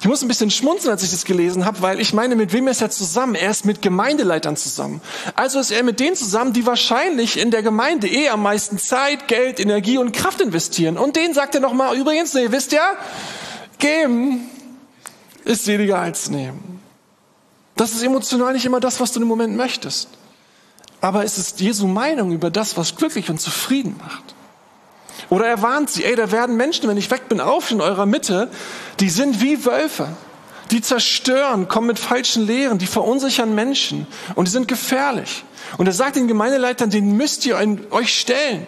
Ich 0.00 0.08
muss 0.08 0.22
ein 0.22 0.28
bisschen 0.28 0.50
schmunzeln, 0.50 0.92
als 0.92 1.02
ich 1.02 1.10
das 1.10 1.26
gelesen 1.26 1.66
habe, 1.66 1.82
weil 1.82 2.00
ich 2.00 2.14
meine, 2.14 2.34
mit 2.34 2.54
wem 2.54 2.68
ist 2.68 2.80
er 2.80 2.88
zusammen? 2.88 3.34
Er 3.34 3.50
ist 3.50 3.66
mit 3.66 3.82
Gemeindeleitern 3.82 4.56
zusammen. 4.56 5.02
Also 5.36 5.60
ist 5.60 5.70
er 5.70 5.82
mit 5.82 6.00
denen 6.00 6.16
zusammen, 6.16 6.54
die 6.54 6.64
wahrscheinlich 6.64 7.38
in 7.38 7.50
der 7.50 7.62
Gemeinde 7.62 8.08
eh 8.08 8.30
am 8.30 8.42
meisten 8.42 8.78
Zeit, 8.78 9.28
Geld, 9.28 9.60
Energie 9.60 9.98
und 9.98 10.12
Kraft 10.12 10.40
investieren. 10.40 10.96
Und 10.96 11.16
denen 11.16 11.34
sagt 11.34 11.54
er 11.54 11.60
nochmal, 11.60 11.96
übrigens, 11.98 12.34
ihr 12.34 12.50
wisst 12.50 12.72
ja, 12.72 12.92
geben 13.78 14.48
ist 15.44 15.64
seliger 15.64 15.98
als 15.98 16.30
nehmen. 16.30 16.80
Das 17.76 17.92
ist 17.92 18.02
emotional 18.02 18.52
nicht 18.52 18.64
immer 18.64 18.80
das, 18.80 19.00
was 19.00 19.12
du 19.12 19.20
im 19.20 19.28
Moment 19.28 19.56
möchtest. 19.56 20.08
Aber 21.00 21.24
es 21.24 21.38
ist 21.38 21.60
Jesu 21.60 21.86
Meinung 21.86 22.32
über 22.32 22.50
das, 22.50 22.76
was 22.76 22.94
glücklich 22.96 23.30
und 23.30 23.40
zufrieden 23.40 23.96
macht. 23.98 24.34
Oder 25.30 25.46
er 25.46 25.62
warnt 25.62 25.88
sie, 25.88 26.04
ey, 26.04 26.16
da 26.16 26.30
werden 26.32 26.56
Menschen, 26.56 26.88
wenn 26.88 26.96
ich 26.96 27.10
weg 27.10 27.28
bin, 27.28 27.40
auf 27.40 27.70
in 27.70 27.80
eurer 27.80 28.04
Mitte, 28.04 28.50
die 28.98 29.08
sind 29.08 29.40
wie 29.40 29.64
Wölfe. 29.64 30.08
Die 30.72 30.82
zerstören, 30.82 31.66
kommen 31.68 31.86
mit 31.86 31.98
falschen 31.98 32.46
Lehren, 32.46 32.78
die 32.78 32.86
verunsichern 32.86 33.54
Menschen 33.54 34.06
und 34.34 34.46
die 34.46 34.52
sind 34.52 34.68
gefährlich. 34.68 35.44
Und 35.78 35.86
er 35.86 35.92
sagt 35.92 36.16
den 36.16 36.28
Gemeindeleitern, 36.28 36.90
den 36.90 37.16
müsst 37.16 37.46
ihr 37.46 37.56
euch 37.90 38.18
stellen. 38.18 38.66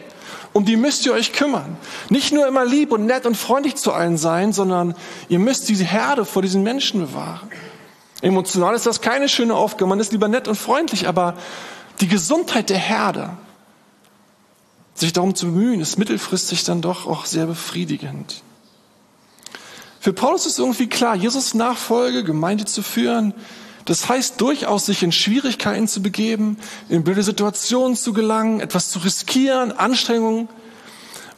Um 0.53 0.65
die 0.65 0.77
müsst 0.77 1.07
ihr 1.07 1.15
euch 1.15 1.33
kümmern. 1.33 1.77
Nicht 2.11 2.33
nur 2.33 2.47
immer 2.47 2.65
lieb 2.65 2.93
und 2.93 3.07
nett 3.07 3.25
und 3.25 3.37
freundlich 3.37 3.77
zu 3.77 3.93
allen 3.93 4.19
sein, 4.19 4.53
sondern 4.53 4.95
ihr 5.29 5.39
müsst 5.39 5.69
diese 5.69 5.85
Herde 5.85 6.25
vor 6.25 6.43
diesen 6.43 6.63
Menschen 6.63 7.01
bewahren. 7.01 7.49
Emotional 8.21 8.75
ist 8.75 8.85
das 8.85 9.01
keine 9.01 9.29
schöne 9.29 9.55
Aufgabe. 9.55 9.89
Man 9.89 9.99
ist 9.99 10.13
lieber 10.13 10.29
nett 10.29 10.49
und 10.49 10.57
freundlich, 10.57 11.09
aber 11.09 11.35
die 12.01 12.09
Gesundheit 12.09 12.69
der 12.69 12.79
Herde, 12.79 13.31
sich 14.95 15.13
darum 15.13 15.35
zu 15.35 15.47
bemühen, 15.47 15.81
ist 15.81 15.99
mittelfristig 15.99 16.65
dann 16.65 16.83
doch 16.83 17.07
auch 17.07 17.27
sehr 17.27 17.47
befriedigend. 17.47 18.43
Für 20.01 20.13
Paulus 20.13 20.47
ist 20.47 20.59
irgendwie 20.59 20.89
klar, 20.89 21.15
Jesus 21.15 21.55
Nachfolge, 21.55 22.25
Gemeinde 22.25 22.65
zu 22.65 22.83
führen, 22.83 23.35
das 23.85 24.09
heißt 24.09 24.41
durchaus, 24.41 24.87
sich 24.87 25.03
in 25.03 25.13
Schwierigkeiten 25.13 25.89
zu 25.89 26.03
begeben, 26.03 26.57
in 26.89 27.05
blöde 27.05 27.23
Situationen 27.23 27.97
zu 27.97 28.13
gelangen, 28.13 28.61
etwas 28.61 28.91
zu 28.91 29.01
riskieren, 29.01 29.73
Anstrengungen 29.73 30.49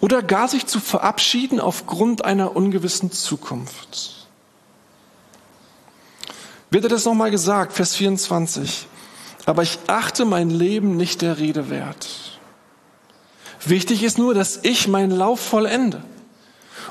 oder 0.01 0.23
gar 0.23 0.49
sich 0.49 0.67
zu 0.67 0.81
verabschieden 0.81 1.61
aufgrund 1.61 2.25
einer 2.25 2.57
ungewissen 2.57 3.13
Zukunft. 3.13 4.29
wird 6.71 6.85
er 6.85 6.91
das 6.91 7.05
nochmal 7.05 7.31
gesagt, 7.31 7.73
Vers 7.73 7.95
24. 7.95 8.89
Aber 9.47 9.63
ich 9.63 9.79
achte 9.87 10.25
mein 10.25 10.51
Leben 10.51 10.97
nicht 10.97 11.23
der 11.23 11.39
Rede 11.39 11.71
wert. 11.71 12.34
Wichtig 13.67 14.03
ist 14.03 14.19
nur, 14.19 14.35
dass 14.35 14.61
ich 14.63 14.89
meinen 14.89 15.11
Lauf 15.11 15.41
vollende 15.41 16.03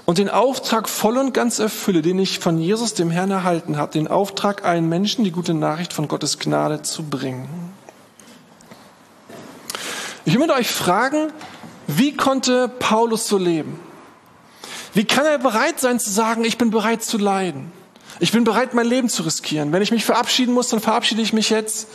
und 0.06 0.18
den 0.18 0.30
Auftrag 0.30 0.90
voll 0.90 1.18
und 1.18 1.34
ganz 1.34 1.60
erfülle, 1.60 2.02
den 2.02 2.20
ich 2.20 2.40
von 2.40 2.60
Jesus, 2.60 2.94
dem 2.94 3.12
Herrn, 3.12 3.32
erhalten 3.32 3.78
habe, 3.78 3.94
den 3.94 4.08
Auftrag, 4.08 4.66
allen 4.66 4.90
Menschen 4.90 5.24
die 5.24 5.32
gute 5.32 5.54
Nachricht 5.54 5.94
von 5.94 6.08
Gottes 6.08 6.40
Gnade 6.40 6.82
zu 6.82 7.04
bringen. 7.04 7.48
Ich 10.26 10.38
möchte 10.38 10.54
euch 10.54 10.70
fragen, 10.70 11.32
wie 11.88 12.16
konnte 12.16 12.70
Paulus 12.70 13.28
so 13.28 13.38
leben? 13.38 13.80
Wie 14.94 15.06
kann 15.06 15.26
er 15.26 15.38
bereit 15.38 15.80
sein 15.80 16.00
zu 16.00 16.10
sagen, 16.10 16.44
ich 16.44 16.58
bin 16.58 16.70
bereit 16.70 17.04
zu 17.04 17.18
leiden? 17.18 17.72
Ich 18.20 18.32
bin 18.32 18.44
bereit, 18.44 18.74
mein 18.74 18.86
Leben 18.86 19.10
zu 19.10 19.24
riskieren. 19.24 19.72
Wenn 19.72 19.82
ich 19.82 19.92
mich 19.92 20.06
verabschieden 20.06 20.54
muss, 20.54 20.70
dann 20.70 20.80
verabschiede 20.80 21.22
ich 21.22 21.34
mich 21.34 21.50
jetzt. 21.50 21.88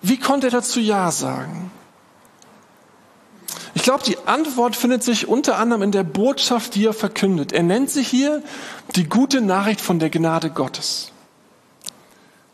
Wie 0.00 0.18
konnte 0.18 0.46
er 0.48 0.52
dazu 0.52 0.80
Ja 0.80 1.10
sagen? 1.10 1.70
Ich 3.80 3.84
glaube, 3.84 4.04
die 4.04 4.18
Antwort 4.26 4.76
findet 4.76 5.02
sich 5.02 5.26
unter 5.26 5.56
anderem 5.56 5.80
in 5.80 5.90
der 5.90 6.04
Botschaft, 6.04 6.74
die 6.74 6.84
er 6.84 6.92
verkündet. 6.92 7.52
Er 7.52 7.62
nennt 7.62 7.88
sie 7.88 8.02
hier 8.02 8.42
die 8.94 9.08
gute 9.08 9.40
Nachricht 9.40 9.80
von 9.80 9.98
der 9.98 10.10
Gnade 10.10 10.50
Gottes. 10.50 11.12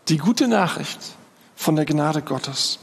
Die 0.07 0.19
gute 0.19 0.47
Nachricht 0.47 1.01
von 1.57 1.75
der 1.75 1.85
Gnade 1.85 2.23
Gottes. 2.23 2.79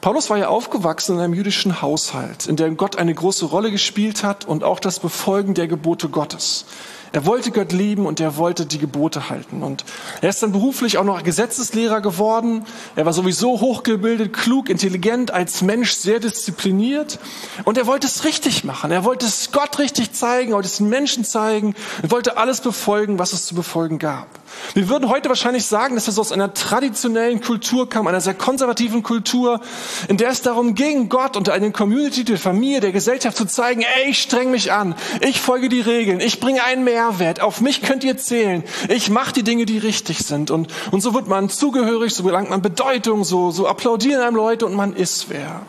Paulus 0.00 0.30
war 0.30 0.38
ja 0.38 0.46
aufgewachsen 0.46 1.16
in 1.16 1.20
einem 1.20 1.34
jüdischen 1.34 1.82
Haushalt, 1.82 2.46
in 2.46 2.54
dem 2.54 2.76
Gott 2.76 2.94
eine 2.94 3.12
große 3.12 3.46
Rolle 3.46 3.72
gespielt 3.72 4.22
hat 4.22 4.44
und 4.44 4.62
auch 4.62 4.78
das 4.78 5.00
Befolgen 5.00 5.54
der 5.54 5.66
Gebote 5.66 6.08
Gottes. 6.08 6.66
Er 7.16 7.24
wollte 7.24 7.50
Gott 7.50 7.72
lieben 7.72 8.04
und 8.04 8.20
er 8.20 8.36
wollte 8.36 8.66
die 8.66 8.76
Gebote 8.76 9.30
halten. 9.30 9.62
Und 9.62 9.86
er 10.20 10.28
ist 10.28 10.42
dann 10.42 10.52
beruflich 10.52 10.98
auch 10.98 11.04
noch 11.04 11.22
Gesetzeslehrer 11.22 12.02
geworden. 12.02 12.66
Er 12.94 13.06
war 13.06 13.14
sowieso 13.14 13.58
hochgebildet, 13.58 14.34
klug, 14.34 14.68
intelligent, 14.68 15.30
als 15.30 15.62
Mensch 15.62 15.92
sehr 15.92 16.20
diszipliniert. 16.20 17.18
Und 17.64 17.78
er 17.78 17.86
wollte 17.86 18.06
es 18.06 18.24
richtig 18.24 18.64
machen. 18.64 18.90
Er 18.90 19.04
wollte 19.04 19.24
es 19.24 19.50
Gott 19.50 19.78
richtig 19.78 20.12
zeigen, 20.12 20.50
er 20.50 20.56
wollte 20.56 20.68
es 20.68 20.76
den 20.76 20.90
Menschen 20.90 21.24
zeigen. 21.24 21.74
Er 22.02 22.10
wollte 22.10 22.36
alles 22.36 22.60
befolgen, 22.60 23.18
was 23.18 23.32
es 23.32 23.46
zu 23.46 23.54
befolgen 23.54 23.98
gab. 23.98 24.26
Wir 24.74 24.88
würden 24.88 25.08
heute 25.08 25.28
wahrscheinlich 25.28 25.66
sagen, 25.66 25.94
dass 25.94 26.06
so 26.06 26.20
aus 26.20 26.32
einer 26.32 26.54
traditionellen 26.54 27.40
Kultur 27.40 27.88
kam, 27.88 28.06
einer 28.06 28.20
sehr 28.20 28.34
konservativen 28.34 29.02
Kultur, 29.02 29.60
in 30.08 30.16
der 30.16 30.30
es 30.30 30.42
darum 30.42 30.74
ging, 30.74 31.08
Gott 31.08 31.36
und 31.36 31.48
eine 31.48 31.72
Community, 31.72 32.24
der 32.24 32.38
Familie, 32.38 32.80
der 32.80 32.92
Gesellschaft 32.92 33.36
zu 33.36 33.46
zeigen, 33.46 33.82
ey, 33.82 34.10
ich 34.10 34.22
streng 34.22 34.50
mich 34.50 34.72
an, 34.72 34.94
ich 35.20 35.40
folge 35.40 35.68
die 35.68 35.80
Regeln, 35.80 36.20
ich 36.20 36.40
bringe 36.40 36.62
einen 36.64 36.84
Mehrwert, 36.84 37.40
auf 37.40 37.60
mich 37.60 37.82
könnt 37.82 38.04
ihr 38.04 38.16
zählen, 38.18 38.64
ich 38.88 39.10
mache 39.10 39.32
die 39.32 39.42
Dinge, 39.42 39.66
die 39.66 39.78
richtig 39.78 40.18
sind. 40.18 40.50
Und, 40.50 40.68
und 40.90 41.00
so 41.00 41.14
wird 41.14 41.28
man 41.28 41.48
zugehörig, 41.48 42.14
so 42.14 42.22
gelangt 42.22 42.50
man 42.50 42.62
Bedeutung, 42.62 43.24
so, 43.24 43.50
so 43.50 43.66
applaudieren 43.66 44.22
einem 44.22 44.36
Leute 44.36 44.66
und 44.66 44.74
man 44.74 44.94
ist 44.94 45.28
wer. 45.28 45.62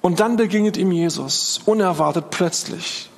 Und 0.00 0.20
dann 0.20 0.36
begegnet 0.36 0.76
ihm 0.76 0.92
Jesus, 0.92 1.60
unerwartet 1.66 2.30
plötzlich. 2.30 3.09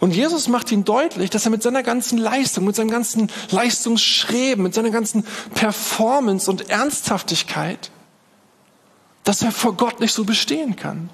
Und 0.00 0.14
Jesus 0.14 0.48
macht 0.48 0.70
ihm 0.72 0.84
deutlich, 0.84 1.30
dass 1.30 1.44
er 1.44 1.50
mit 1.50 1.62
seiner 1.62 1.82
ganzen 1.82 2.18
Leistung, 2.18 2.64
mit 2.64 2.76
seinem 2.76 2.90
ganzen 2.90 3.30
Leistungsschreben, 3.50 4.62
mit 4.62 4.74
seiner 4.74 4.90
ganzen 4.90 5.24
Performance 5.54 6.50
und 6.50 6.70
Ernsthaftigkeit, 6.70 7.90
dass 9.24 9.42
er 9.42 9.52
vor 9.52 9.74
Gott 9.76 10.00
nicht 10.00 10.12
so 10.12 10.24
bestehen 10.24 10.76
kann. 10.76 11.10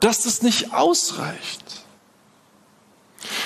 Dass 0.00 0.22
das 0.22 0.42
nicht 0.42 0.74
ausreicht. 0.74 1.84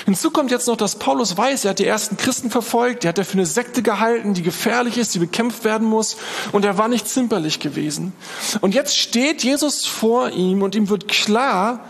Hinzu 0.05 0.31
kommt 0.31 0.51
jetzt 0.51 0.67
noch, 0.67 0.75
dass 0.75 0.97
Paulus 0.97 1.37
weiß, 1.37 1.65
er 1.65 1.71
hat 1.71 1.79
die 1.79 1.85
ersten 1.85 2.17
Christen 2.17 2.49
verfolgt, 2.49 3.05
er 3.05 3.09
hat 3.09 3.17
er 3.17 3.25
für 3.25 3.33
eine 3.33 3.45
Sekte 3.45 3.81
gehalten, 3.81 4.33
die 4.33 4.41
gefährlich 4.41 4.97
ist, 4.97 5.15
die 5.15 5.19
bekämpft 5.19 5.63
werden 5.63 5.87
muss 5.87 6.17
und 6.51 6.65
er 6.65 6.77
war 6.77 6.87
nicht 6.87 7.07
zimperlich 7.07 7.59
gewesen. 7.59 8.13
Und 8.61 8.73
jetzt 8.73 8.97
steht 8.97 9.43
Jesus 9.43 9.85
vor 9.85 10.31
ihm 10.31 10.61
und 10.61 10.75
ihm 10.75 10.89
wird 10.89 11.07
klar, 11.07 11.85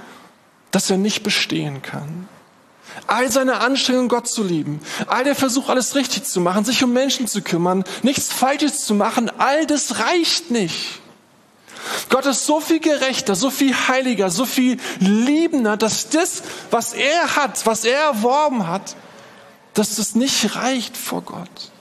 dass 0.72 0.90
er 0.90 0.98
nicht 0.98 1.24
bestehen 1.24 1.82
kann. 1.82 2.28
All 3.08 3.32
seine 3.32 3.60
Anstrengungen, 3.60 4.10
Gott 4.10 4.28
zu 4.28 4.44
lieben, 4.44 4.82
all 5.08 5.24
der 5.24 5.36
Versuch, 5.36 5.70
alles 5.70 5.96
richtig 5.96 6.24
zu 6.24 6.42
machen, 6.42 6.66
sich 6.66 6.84
um 6.84 6.94
Menschen 6.94 7.28
zu 7.28 7.42
kümmern, 7.42 7.84
nichts 8.04 8.32
Falsches 8.32 8.86
zu 8.86 8.94
machen, 8.94 9.32
all 9.38 9.66
das 9.66 10.00
reicht 10.00 10.52
nicht. 10.52 11.02
Gott 12.10 12.26
ist 12.26 12.46
so 12.46 12.60
viel 12.60 12.80
gerechter, 12.80 13.36
so 13.36 13.50
viel 13.50 13.74
heiliger, 13.74 14.30
so 14.30 14.46
viel 14.46 14.78
liebender, 15.00 15.78
dass 15.78 16.10
das, 16.10 16.44
was 16.72 16.94
er 16.94 17.36
hat, 17.36 17.66
was 17.66 17.86
er 17.86 18.00
erworben 18.00 18.68
hat, 18.68 18.96
dass 19.74 19.96
das 19.96 20.16
nicht 20.16 20.56
reicht 20.56 20.98
vor 20.98 21.22
Gott. 21.22 21.72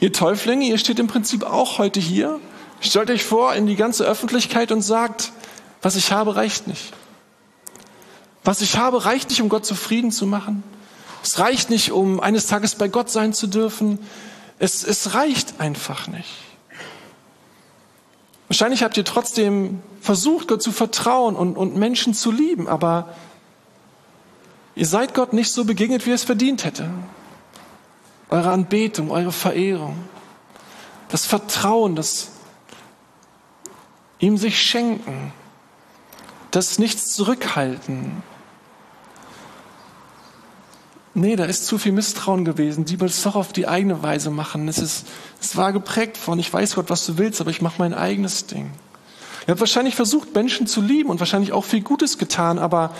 Ihr 0.00 0.12
Täuflinge, 0.12 0.66
ihr 0.66 0.78
steht 0.78 0.98
im 0.98 1.08
Prinzip 1.08 1.42
auch 1.42 1.78
heute 1.78 2.00
hier, 2.00 2.40
stellt 2.80 3.10
euch 3.10 3.24
vor 3.24 3.54
in 3.54 3.66
die 3.66 3.76
ganze 3.76 4.04
Öffentlichkeit 4.04 4.70
und 4.70 4.82
sagt, 4.82 5.32
was 5.82 5.96
ich 5.96 6.12
habe, 6.12 6.36
reicht 6.36 6.66
nicht. 6.66 6.92
Was 8.44 8.60
ich 8.60 8.76
habe, 8.76 9.04
reicht 9.06 9.30
nicht, 9.30 9.40
um 9.40 9.48
Gott 9.48 9.64
zufrieden 9.64 10.12
zu 10.12 10.26
machen. 10.26 10.62
Es 11.22 11.38
reicht 11.38 11.70
nicht, 11.70 11.90
um 11.90 12.20
eines 12.20 12.46
Tages 12.46 12.74
bei 12.74 12.88
Gott 12.88 13.08
sein 13.08 13.32
zu 13.32 13.46
dürfen. 13.46 13.98
Es, 14.58 14.84
es 14.84 15.14
reicht 15.14 15.58
einfach 15.58 16.06
nicht. 16.06 16.28
Wahrscheinlich 18.48 18.82
habt 18.82 18.98
ihr 18.98 19.04
trotzdem 19.06 19.82
versucht, 20.02 20.48
Gott 20.48 20.62
zu 20.62 20.70
vertrauen 20.70 21.34
und, 21.34 21.56
und 21.56 21.76
Menschen 21.76 22.12
zu 22.12 22.30
lieben, 22.30 22.68
aber 22.68 23.14
ihr 24.74 24.86
seid 24.86 25.14
Gott 25.14 25.32
nicht 25.32 25.50
so 25.50 25.64
begegnet, 25.64 26.04
wie 26.04 26.10
er 26.10 26.16
es 26.16 26.24
verdient 26.24 26.64
hätte. 26.64 26.90
Eure 28.28 28.50
Anbetung, 28.50 29.10
eure 29.10 29.32
Verehrung, 29.32 29.96
das 31.08 31.24
Vertrauen, 31.24 31.96
das 31.96 32.28
ihm 34.18 34.36
sich 34.36 34.60
schenken, 34.60 35.32
das 36.50 36.78
Nichts 36.78 37.12
zurückhalten, 37.12 38.22
Nee, 41.16 41.36
da 41.36 41.44
ist 41.44 41.66
zu 41.66 41.78
viel 41.78 41.92
Misstrauen 41.92 42.44
gewesen. 42.44 42.84
Die 42.84 42.98
will 42.98 43.06
es 43.06 43.22
doch 43.22 43.36
auf 43.36 43.52
die 43.52 43.68
eigene 43.68 44.02
Weise 44.02 44.30
machen. 44.30 44.66
Es, 44.66 44.78
ist, 44.78 45.06
es 45.40 45.56
war 45.56 45.72
geprägt 45.72 46.16
von, 46.16 46.40
ich 46.40 46.52
weiß 46.52 46.74
Gott, 46.74 46.90
was 46.90 47.06
du 47.06 47.18
willst, 47.18 47.40
aber 47.40 47.50
ich 47.50 47.62
mache 47.62 47.76
mein 47.78 47.94
eigenes 47.94 48.46
Ding. 48.46 48.72
Ihr 49.46 49.52
habt 49.52 49.60
wahrscheinlich 49.60 49.94
versucht, 49.94 50.34
Menschen 50.34 50.66
zu 50.66 50.80
lieben 50.80 51.10
und 51.10 51.20
wahrscheinlich 51.20 51.52
auch 51.52 51.64
viel 51.64 51.82
Gutes 51.82 52.18
getan, 52.18 52.58
aber, 52.58 52.90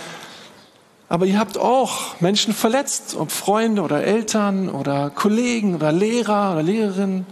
aber 1.09 1.25
ihr 1.25 1.39
habt 1.39 1.57
auch 1.57 2.21
Menschen 2.21 2.53
verletzt, 2.53 3.15
ob 3.15 3.31
Freunde 3.31 3.81
oder 3.81 4.03
Eltern 4.03 4.69
oder 4.69 5.09
Kollegen 5.09 5.75
oder 5.75 5.91
Lehrer 5.91 6.53
oder 6.53 6.63
Lehrerinnen. 6.63 7.25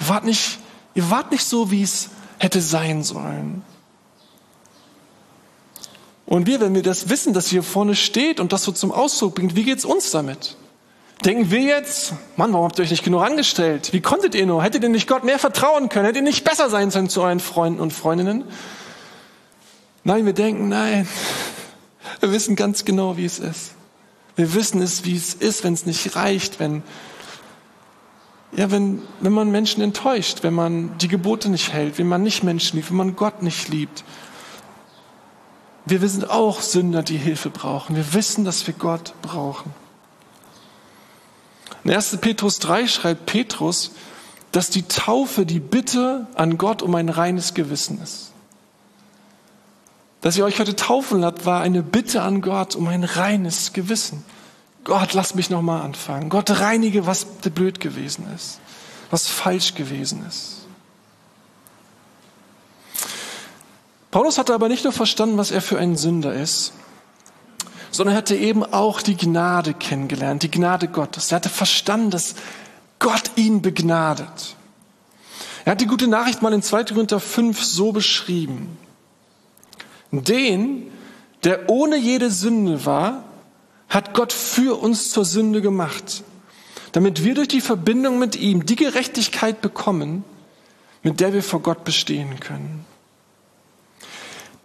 Ihr 0.00 0.08
wart 0.08 0.24
nicht, 0.24 0.58
ihr 0.94 1.10
wart 1.10 1.30
nicht 1.30 1.44
so, 1.44 1.70
wie 1.70 1.82
es 1.82 2.08
hätte 2.38 2.60
sein 2.60 3.04
sollen. 3.04 3.62
Und 6.28 6.46
wir, 6.46 6.60
wenn 6.60 6.74
wir 6.74 6.82
das 6.82 7.08
wissen, 7.08 7.32
dass 7.32 7.48
hier 7.48 7.62
vorne 7.62 7.94
steht 7.94 8.38
und 8.38 8.52
das 8.52 8.62
so 8.62 8.70
zum 8.70 8.92
Ausdruck 8.92 9.36
bringt, 9.36 9.56
wie 9.56 9.64
geht's 9.64 9.86
uns 9.86 10.10
damit? 10.10 10.56
Denken 11.24 11.50
wir 11.50 11.62
jetzt, 11.62 12.12
Mann, 12.36 12.52
warum 12.52 12.66
habt 12.66 12.78
ihr 12.78 12.82
euch 12.82 12.90
nicht 12.90 13.02
genug 13.02 13.22
angestellt? 13.22 13.94
Wie 13.94 14.02
konntet 14.02 14.34
ihr 14.34 14.44
nur? 14.44 14.62
Hättet 14.62 14.82
ihr 14.82 14.90
nicht 14.90 15.08
Gott 15.08 15.24
mehr 15.24 15.38
vertrauen 15.38 15.88
können? 15.88 16.04
Hättet 16.04 16.20
ihr 16.20 16.28
nicht 16.28 16.44
besser 16.44 16.68
sein 16.68 16.90
sollen 16.90 17.08
zu 17.08 17.22
euren 17.22 17.40
Freunden 17.40 17.80
und 17.80 17.94
Freundinnen? 17.94 18.44
Nein, 20.04 20.26
wir 20.26 20.34
denken, 20.34 20.68
nein, 20.68 21.08
wir 22.20 22.30
wissen 22.30 22.56
ganz 22.56 22.84
genau, 22.84 23.16
wie 23.16 23.24
es 23.24 23.38
ist. 23.38 23.72
Wir 24.36 24.52
wissen 24.52 24.82
es, 24.82 25.06
wie 25.06 25.16
es 25.16 25.32
ist, 25.32 25.64
wenn 25.64 25.72
es 25.72 25.86
nicht 25.86 26.14
reicht, 26.14 26.60
wenn, 26.60 26.82
ja, 28.54 28.70
wenn, 28.70 29.00
wenn 29.20 29.32
man 29.32 29.50
Menschen 29.50 29.82
enttäuscht, 29.82 30.42
wenn 30.42 30.54
man 30.54 30.98
die 30.98 31.08
Gebote 31.08 31.48
nicht 31.48 31.72
hält, 31.72 31.96
wenn 31.96 32.06
man 32.06 32.22
nicht 32.22 32.44
Menschen 32.44 32.76
liebt, 32.76 32.90
wenn 32.90 32.98
man 32.98 33.16
Gott 33.16 33.42
nicht 33.42 33.70
liebt 33.70 34.04
wir 35.90 36.08
sind 36.08 36.28
auch 36.28 36.60
Sünder, 36.60 37.02
die 37.02 37.16
Hilfe 37.16 37.50
brauchen. 37.50 37.96
Wir 37.96 38.14
wissen, 38.14 38.44
dass 38.44 38.66
wir 38.66 38.74
Gott 38.74 39.14
brauchen. 39.22 39.72
In 41.84 41.92
1. 41.92 42.18
Petrus 42.18 42.58
3 42.58 42.86
schreibt 42.86 43.26
Petrus, 43.26 43.92
dass 44.52 44.70
die 44.70 44.82
Taufe 44.82 45.46
die 45.46 45.60
Bitte 45.60 46.26
an 46.34 46.58
Gott 46.58 46.82
um 46.82 46.94
ein 46.94 47.08
reines 47.08 47.54
Gewissen 47.54 48.00
ist. 48.02 48.32
Dass 50.20 50.36
ihr 50.36 50.44
euch 50.44 50.58
heute 50.58 50.74
taufen 50.74 51.20
lasst, 51.20 51.46
war 51.46 51.60
eine 51.60 51.82
Bitte 51.82 52.22
an 52.22 52.40
Gott 52.40 52.74
um 52.74 52.88
ein 52.88 53.04
reines 53.04 53.72
Gewissen. 53.72 54.24
Gott, 54.84 55.12
lass 55.12 55.34
mich 55.34 55.50
nochmal 55.50 55.82
anfangen. 55.82 56.28
Gott, 56.28 56.50
reinige, 56.60 57.06
was 57.06 57.24
blöd 57.24 57.78
gewesen 57.78 58.26
ist, 58.34 58.58
was 59.10 59.26
falsch 59.26 59.74
gewesen 59.74 60.24
ist. 60.26 60.66
Paulus 64.10 64.38
hatte 64.38 64.54
aber 64.54 64.68
nicht 64.68 64.84
nur 64.84 64.92
verstanden, 64.92 65.36
was 65.36 65.50
er 65.50 65.60
für 65.60 65.78
ein 65.78 65.96
Sünder 65.96 66.32
ist, 66.32 66.72
sondern 67.90 68.14
er 68.14 68.18
hatte 68.18 68.36
eben 68.36 68.64
auch 68.64 69.02
die 69.02 69.16
Gnade 69.16 69.74
kennengelernt, 69.74 70.42
die 70.42 70.50
Gnade 70.50 70.88
Gottes. 70.88 71.30
Er 71.30 71.36
hatte 71.36 71.48
verstanden, 71.48 72.10
dass 72.10 72.34
Gott 72.98 73.32
ihn 73.36 73.60
begnadet. 73.60 74.56
Er 75.64 75.72
hat 75.72 75.80
die 75.80 75.86
gute 75.86 76.08
Nachricht 76.08 76.40
mal 76.40 76.52
in 76.52 76.62
2. 76.62 76.84
Korinther 76.84 77.20
5 77.20 77.62
so 77.62 77.92
beschrieben. 77.92 78.78
Den, 80.10 80.90
der 81.44 81.68
ohne 81.68 81.96
jede 81.96 82.30
Sünde 82.30 82.86
war, 82.86 83.24
hat 83.90 84.14
Gott 84.14 84.32
für 84.32 84.80
uns 84.80 85.10
zur 85.10 85.24
Sünde 85.24 85.60
gemacht, 85.60 86.22
damit 86.92 87.24
wir 87.24 87.34
durch 87.34 87.48
die 87.48 87.60
Verbindung 87.60 88.18
mit 88.18 88.36
ihm 88.36 88.64
die 88.64 88.76
Gerechtigkeit 88.76 89.60
bekommen, 89.60 90.24
mit 91.02 91.20
der 91.20 91.34
wir 91.34 91.42
vor 91.42 91.60
Gott 91.60 91.84
bestehen 91.84 92.40
können. 92.40 92.84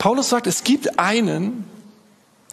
Paulus 0.04 0.28
sagt, 0.28 0.48
es 0.48 0.66
gibt 0.66 1.00
einen, 1.00 1.64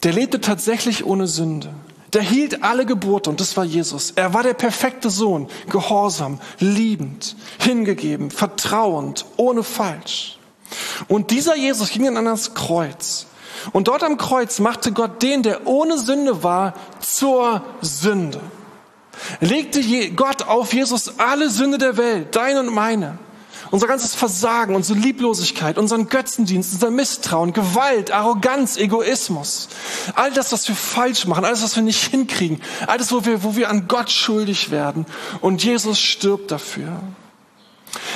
der 0.04 0.12
lebte 0.12 0.40
tatsächlich 0.40 1.04
ohne 1.04 1.26
Sünde. 1.26 1.74
Der 2.12 2.22
hielt 2.22 2.62
alle 2.62 2.86
Gebote 2.86 3.28
und 3.28 3.40
das 3.40 3.56
war 3.56 3.64
Jesus. 3.64 4.12
Er 4.12 4.34
war 4.34 4.44
der 4.44 4.54
perfekte 4.54 5.10
Sohn, 5.10 5.48
gehorsam, 5.68 6.40
liebend, 6.60 7.34
hingegeben, 7.58 8.30
vertrauend, 8.30 9.24
ohne 9.36 9.64
Falsch. 9.64 10.38
Und 11.08 11.32
dieser 11.32 11.56
Jesus 11.56 11.90
ging 11.90 12.04
dann 12.04 12.18
an 12.18 12.26
das 12.26 12.54
Kreuz. 12.54 13.26
Und 13.72 13.88
dort 13.88 14.04
am 14.04 14.16
Kreuz 14.16 14.60
machte 14.60 14.92
Gott 14.92 15.20
den, 15.20 15.42
der 15.42 15.66
ohne 15.66 15.98
Sünde 15.98 16.44
war, 16.44 16.74
zur 17.00 17.64
Sünde. 17.80 18.40
Legte 19.40 19.82
Gott 20.12 20.46
auf 20.46 20.72
Jesus 20.72 21.18
alle 21.18 21.50
Sünde 21.50 21.78
der 21.78 21.96
Welt, 21.96 22.36
deine 22.36 22.60
und 22.60 22.72
meine. 22.72 23.18
Unser 23.70 23.86
ganzes 23.86 24.14
Versagen, 24.14 24.74
unsere 24.74 24.98
Lieblosigkeit, 24.98 25.78
unseren 25.78 26.08
Götzendienst, 26.08 26.74
unser 26.74 26.90
Misstrauen, 26.90 27.52
Gewalt, 27.52 28.10
Arroganz, 28.10 28.76
Egoismus. 28.76 29.68
All 30.16 30.32
das, 30.32 30.52
was 30.52 30.66
wir 30.66 30.74
falsch 30.74 31.26
machen, 31.26 31.44
alles, 31.44 31.62
was 31.62 31.76
wir 31.76 31.82
nicht 31.82 32.02
hinkriegen. 32.10 32.60
Alles, 32.88 33.12
wo 33.12 33.24
wir, 33.24 33.44
wo 33.44 33.54
wir 33.54 33.70
an 33.70 33.86
Gott 33.86 34.10
schuldig 34.10 34.72
werden. 34.72 35.06
Und 35.40 35.62
Jesus 35.62 36.00
stirbt 36.00 36.50
dafür. 36.50 37.00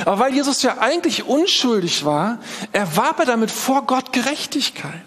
Aber 0.04 0.18
weil 0.18 0.34
Jesus 0.34 0.62
ja 0.62 0.78
eigentlich 0.78 1.24
unschuldig 1.24 2.04
war, 2.04 2.38
erwarb 2.72 3.20
er 3.20 3.26
damit 3.26 3.50
vor 3.50 3.86
Gott 3.86 4.12
Gerechtigkeit. 4.12 5.02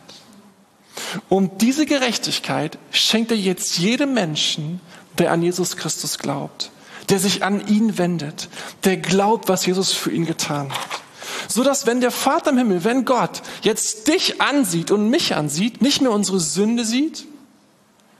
Und 1.30 1.62
diese 1.62 1.86
Gerechtigkeit 1.86 2.78
schenkt 2.92 3.32
er 3.32 3.38
jetzt 3.38 3.78
jedem 3.78 4.14
Menschen, 4.14 4.82
der 5.18 5.32
an 5.32 5.42
Jesus 5.42 5.78
Christus 5.78 6.18
glaubt, 6.20 6.72
der 7.10 7.20
sich 7.20 7.44
an 7.44 7.66
ihn 7.68 7.98
wendet, 7.98 8.50
der 8.84 8.98
glaubt, 8.98 9.50
was 9.50 9.66
Jesus 9.66 9.94
für 9.94 10.12
ihn 10.12 10.26
getan 10.26 10.72
hat. 10.72 11.02
So 11.48 11.64
dass 11.64 11.86
wenn 11.86 12.02
der 12.02 12.12
Vater 12.12 12.52
im 12.52 12.58
Himmel, 12.58 12.84
wenn 12.84 13.06
Gott 13.06 13.42
jetzt 13.62 14.08
dich 14.08 14.42
ansieht 14.42 14.92
und 14.92 15.10
mich 15.10 15.36
ansieht, 15.36 15.82
nicht 15.82 16.02
mehr 16.02 16.12
unsere 16.12 16.40
Sünde 16.40 16.84
sieht, 16.84 17.26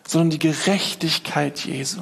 sondern 0.08 0.30
die 0.30 0.40
Gerechtigkeit 0.40 1.60
Jesu. 1.60 2.02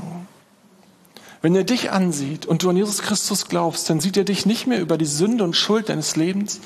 Wenn 1.42 1.56
er 1.56 1.63
dich 1.63 1.92
ansieht 1.92 2.46
und 2.46 2.63
du 2.63 2.70
an 2.70 2.77
Jesus 2.77 3.01
Christus 3.01 3.48
glaubst, 3.48 3.89
dann 3.89 4.00
sieht 4.00 4.18
er 4.18 4.24
dich 4.24 4.46
nicht 4.46 4.68
mehr 4.68 4.80
über 4.80 4.98
die 4.98 5.06
Sünde 5.06 5.44
und 5.44 5.56
Schuld 5.56 5.89
deines 5.89 6.15
Lebens, 6.15 6.60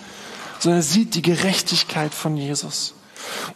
sondern 0.60 0.80
er 0.80 0.84
sieht 0.84 1.16
die 1.16 1.22
Gerechtigkeit 1.22 2.14
von 2.14 2.38
Jesus. 2.38 2.94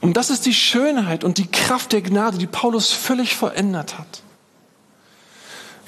Und 0.02 0.18
das 0.18 0.30
ist 0.30 0.46
die 0.46 0.54
Schönheit 0.54 1.24
und 1.24 1.38
die 1.38 1.48
Kraft 1.48 1.94
der 1.94 2.02
Gnade, 2.02 2.38
die 2.38 2.48
Paulus 2.48 2.92
völlig 2.92 3.36
verändert 3.36 3.98
hat. 3.98 4.23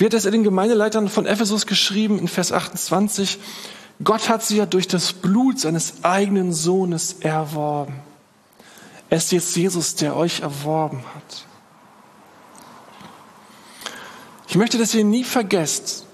Hat 0.02 0.14
es 0.14 0.24
den 0.24 0.44
Gemeindeleitern 0.44 1.08
von 1.08 1.26
Ephesus 1.26 1.66
geschrieben 1.66 2.20
in 2.20 2.28
Vers 2.28 2.52
28? 2.52 3.40
Gott 4.04 4.28
hat 4.28 4.44
sie 4.44 4.58
ja 4.58 4.66
durch 4.66 4.88
das 4.88 5.14
Blut 5.14 5.60
seines 5.60 6.04
eigenen 6.04 6.52
Sohnes 6.52 7.18
erworben. 7.22 7.96
Es 9.10 9.26
ist 9.26 9.32
jetzt 9.32 9.56
Jesus, 9.56 9.96
der 9.96 10.16
euch 10.16 10.42
erworben 10.42 11.04
hat. 11.16 11.46
Ich 14.48 14.56
möchte, 14.58 14.78
dass 14.78 14.94
ihr 14.94 15.06
nie 15.06 15.24
vergesst, 15.24 16.06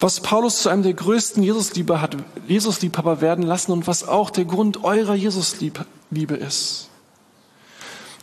was 0.00 0.20
Paulus 0.20 0.60
zu 0.60 0.68
einem 0.68 0.82
der 0.82 0.92
größten 0.92 1.42
Jesusliebe 1.42 2.00
hat, 2.00 2.16
Jesusliebhaber 2.46 3.20
werden 3.20 3.44
lassen 3.44 3.72
und 3.72 3.86
was 3.86 4.06
auch 4.06 4.30
der 4.30 4.44
Grund 4.44 4.84
eurer 4.84 5.14
Jesusliebe 5.14 5.86
ist. 6.34 6.88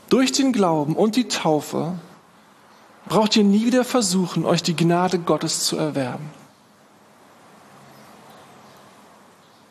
Durch 0.10 0.32
den 0.32 0.52
Glauben 0.52 0.96
und 0.96 1.16
die 1.16 1.28
Taufe 1.28 1.94
braucht 3.12 3.36
ihr 3.36 3.44
nie 3.44 3.66
wieder 3.66 3.84
versuchen, 3.84 4.46
euch 4.46 4.64
die 4.64 4.74
Gnade 4.74 5.20
Gottes 5.20 5.66
zu 5.66 5.76
erwerben. 5.76 6.30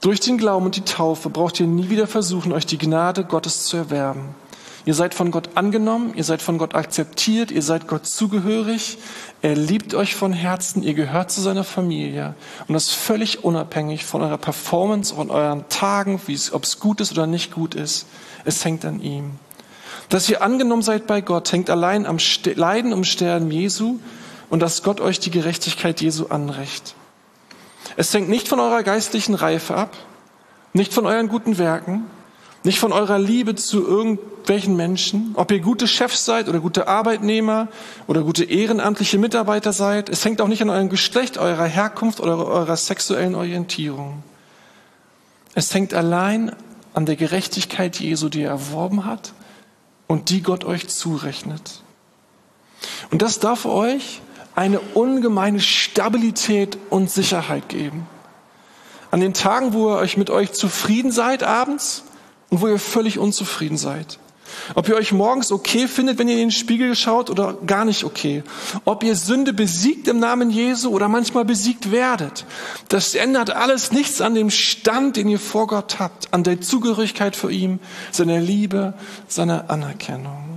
Durch 0.03 0.21
den 0.21 0.37
Glauben 0.37 0.67
und 0.67 0.77
die 0.77 0.85
Taufe 0.85 1.31
braucht 1.31 1.59
ihr 1.59 1.67
nie 1.67 1.89
wieder 1.89 2.07
versuchen, 2.07 2.53
euch 2.53 2.67
die 2.67 2.77
Gnade 2.77 3.25
Gottes 3.25 3.65
zu 3.65 3.79
erwerben. 3.79 4.35
Ihr 4.85 4.93
seid 4.93 5.15
von 5.15 5.31
Gott 5.31 5.51
angenommen, 5.55 6.13
ihr 6.17 6.25
seid 6.25 6.43
von 6.43 6.59
Gott 6.59 6.75
akzeptiert, 6.75 7.51
ihr 7.51 7.63
seid 7.63 7.89
Gott 7.89 8.05
zugehörig, 8.05 8.99
er 9.41 9.57
liebt 9.57 9.95
euch 9.95 10.17
von 10.17 10.35
Herzen, 10.35 10.83
ihr 10.83 10.93
gehört 10.93 11.31
zu 11.31 11.41
seiner 11.41 11.65
Familie 11.65 12.35
und 12.69 12.75
das 12.75 12.91
völlig 12.91 13.43
unabhängig 13.43 14.05
von 14.05 14.21
eurer 14.21 14.37
Performance, 14.37 15.15
von 15.15 15.31
euren 15.31 15.67
Tagen, 15.71 16.21
ob 16.53 16.63
es 16.63 16.79
gut 16.79 17.01
ist 17.01 17.13
oder 17.13 17.27
nicht 17.27 17.53
gut 17.53 17.75
ist. 17.75 18.05
Es 18.45 18.63
hängt 18.67 18.85
an 18.85 19.01
ihm. 19.01 19.31
Dass 20.11 20.29
ihr 20.29 20.43
angenommen 20.43 20.83
seid 20.83 21.07
bei 21.07 21.21
Gott, 21.21 21.53
hängt 21.53 21.71
allein 21.71 22.05
am 22.05 22.19
Leiden 22.57 22.93
um 22.93 23.05
Sterben 23.05 23.51
Jesu 23.51 24.01
und 24.51 24.61
dass 24.61 24.83
Gott 24.83 25.01
euch 25.01 25.21
die 25.21 25.31
Gerechtigkeit 25.31 26.01
Jesu 26.01 26.27
anrecht. 26.27 26.97
Es 27.97 28.13
hängt 28.13 28.29
nicht 28.29 28.49
von 28.49 28.59
eurer 28.59 28.83
geistlichen 28.83 29.35
Reife 29.35 29.77
ab, 29.77 29.97
nicht 30.73 30.93
von 30.93 31.07
euren 31.07 31.29
guten 31.29 31.59
Werken, 31.59 32.07
nicht 32.65 32.81
von 32.81 32.93
eurer 32.93 33.21
Liebe 33.21 33.55
zu 33.55 33.87
irgendwelchen 33.87 34.77
Menschen, 34.77 35.31
ob 35.35 35.53
ihr 35.53 35.61
gute 35.61 35.87
Chefs 35.87 36.25
seid 36.25 36.49
oder 36.49 36.59
gute 36.59 36.89
Arbeitnehmer 36.89 37.69
oder 38.09 38.23
gute 38.23 38.43
ehrenamtliche 38.43 39.17
Mitarbeiter 39.17 39.73
seid. 39.73 40.09
Es 40.09 40.25
hängt 40.25 40.41
auch 40.41 40.49
nicht 40.49 40.61
an 40.61 40.71
eurem 40.71 40.89
Geschlecht, 40.89 41.39
eurer 41.39 41.67
Herkunft 41.67 42.19
oder 42.19 42.37
eurer 42.37 42.77
sexuellen 42.77 43.37
Orientierung. 43.37 44.25
Es 45.55 45.73
hängt 45.73 45.95
allein 45.95 46.51
an 46.95 47.07
der 47.07 47.15
Gerechtigkeit 47.15 48.01
Jesu, 48.01 48.29
die 48.29 48.43
er 48.43 48.51
erworben 48.51 49.05
hat 49.05 49.35
und 50.11 50.31
die 50.31 50.43
Gott 50.43 50.65
euch 50.65 50.89
zurechnet. 50.89 51.83
Und 53.13 53.23
das 53.23 53.39
darf 53.39 53.65
euch 53.65 54.21
eine 54.57 54.81
ungemeine 54.81 55.61
Stabilität 55.61 56.77
und 56.91 57.09
Sicherheit 57.09 57.69
geben. 57.69 58.09
An 59.13 59.21
den 59.21 59.35
Tagen, 59.35 59.73
wo 59.73 59.89
ihr 59.89 59.99
euch 59.99 60.17
mit 60.17 60.29
euch 60.29 60.51
zufrieden 60.51 61.13
seid 61.13 61.45
abends 61.45 62.03
und 62.49 62.61
wo 62.61 62.67
ihr 62.67 62.81
völlig 62.81 63.21
unzufrieden 63.21 63.79
seid. 63.79 64.19
Ob 64.75 64.89
ihr 64.89 64.97
euch 64.97 65.13
morgens 65.13 65.53
okay 65.53 65.89
findet, 65.89 66.19
wenn 66.19 66.29
ihr 66.29 66.35
in 66.35 66.41
den 66.41 66.51
Spiegel 66.51 66.95
schaut 66.95 67.31
oder 67.31 67.55
gar 67.67 67.85
nicht 67.85 68.05
okay. 68.05 68.43
Ob 68.85 69.03
ihr 69.03 69.17
Sünde 69.17 69.53
besiegt 69.53 70.09
im 70.09 70.19
Namen 70.19 70.51
Jesu 70.51 70.91
oder 70.91 71.09
manchmal 71.09 71.45
besiegt 71.45 71.91
werdet. 71.93 72.45
Das 72.89 73.15
ändert 73.15 73.51
alles 73.51 73.93
nichts 73.93 74.21
an 74.21 74.35
dem 74.35 74.51
Stand, 74.51 75.17
den 75.17 75.29
ihr 75.29 75.41
vor 75.41 75.67
Gott 75.67 75.99
habt, 75.99 76.33
an 76.33 76.45
der 76.45 76.61
Zugehörigkeit 76.61 77.37
für 77.37 77.51
ihm, 77.51 77.79
seiner 78.11 78.41
Liebe, 78.41 78.95
seiner 79.29 79.71
Anerkennung. 79.71 80.50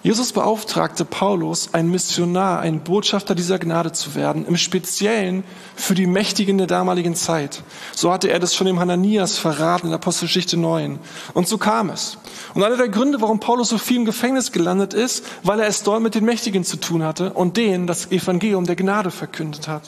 Jesus 0.00 0.32
beauftragte 0.32 1.04
Paulus, 1.04 1.74
ein 1.74 1.90
Missionar, 1.90 2.60
ein 2.60 2.84
Botschafter 2.84 3.34
dieser 3.34 3.58
Gnade 3.58 3.90
zu 3.90 4.14
werden, 4.14 4.46
im 4.46 4.56
Speziellen 4.56 5.42
für 5.74 5.96
die 5.96 6.06
Mächtigen 6.06 6.56
der 6.56 6.68
damaligen 6.68 7.16
Zeit. 7.16 7.64
So 7.96 8.12
hatte 8.12 8.30
er 8.30 8.38
das 8.38 8.54
schon 8.54 8.68
dem 8.68 8.78
Hananias 8.78 9.38
verraten 9.38 9.88
in 9.88 9.92
Apostelgeschichte 9.92 10.56
9. 10.56 11.00
Und 11.34 11.48
so 11.48 11.58
kam 11.58 11.90
es. 11.90 12.16
Und 12.54 12.62
einer 12.62 12.76
der 12.76 12.88
Gründe, 12.88 13.20
warum 13.20 13.40
Paulus 13.40 13.70
so 13.70 13.78
viel 13.78 13.96
im 13.96 14.04
Gefängnis 14.04 14.52
gelandet 14.52 14.94
ist, 14.94 15.24
weil 15.42 15.58
er 15.58 15.66
es 15.66 15.82
dort 15.82 16.00
mit 16.00 16.14
den 16.14 16.24
Mächtigen 16.24 16.62
zu 16.62 16.76
tun 16.76 17.02
hatte 17.02 17.32
und 17.32 17.56
denen 17.56 17.88
das 17.88 18.12
Evangelium 18.12 18.66
der 18.66 18.76
Gnade 18.76 19.10
verkündet 19.10 19.66
hat. 19.66 19.82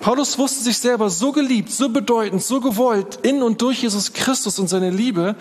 Paulus 0.00 0.38
wusste 0.38 0.62
sich 0.62 0.78
selber 0.78 1.10
so 1.10 1.32
geliebt, 1.32 1.70
so 1.70 1.88
bedeutend, 1.88 2.42
so 2.42 2.60
gewollt 2.60 3.18
in 3.22 3.42
und 3.42 3.60
durch 3.62 3.82
Jesus 3.82 4.12
Christus 4.12 4.58
und 4.58 4.68
seine 4.68 4.90
Liebe, 4.90 5.36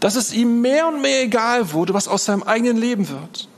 dass 0.00 0.16
es 0.16 0.32
ihm 0.32 0.60
mehr 0.60 0.88
und 0.88 1.00
mehr 1.00 1.22
egal 1.22 1.72
wurde, 1.72 1.94
was 1.94 2.08
aus 2.08 2.24
seinem 2.24 2.42
eigenen 2.42 2.76
Leben 2.76 3.08
wird. 3.08 3.48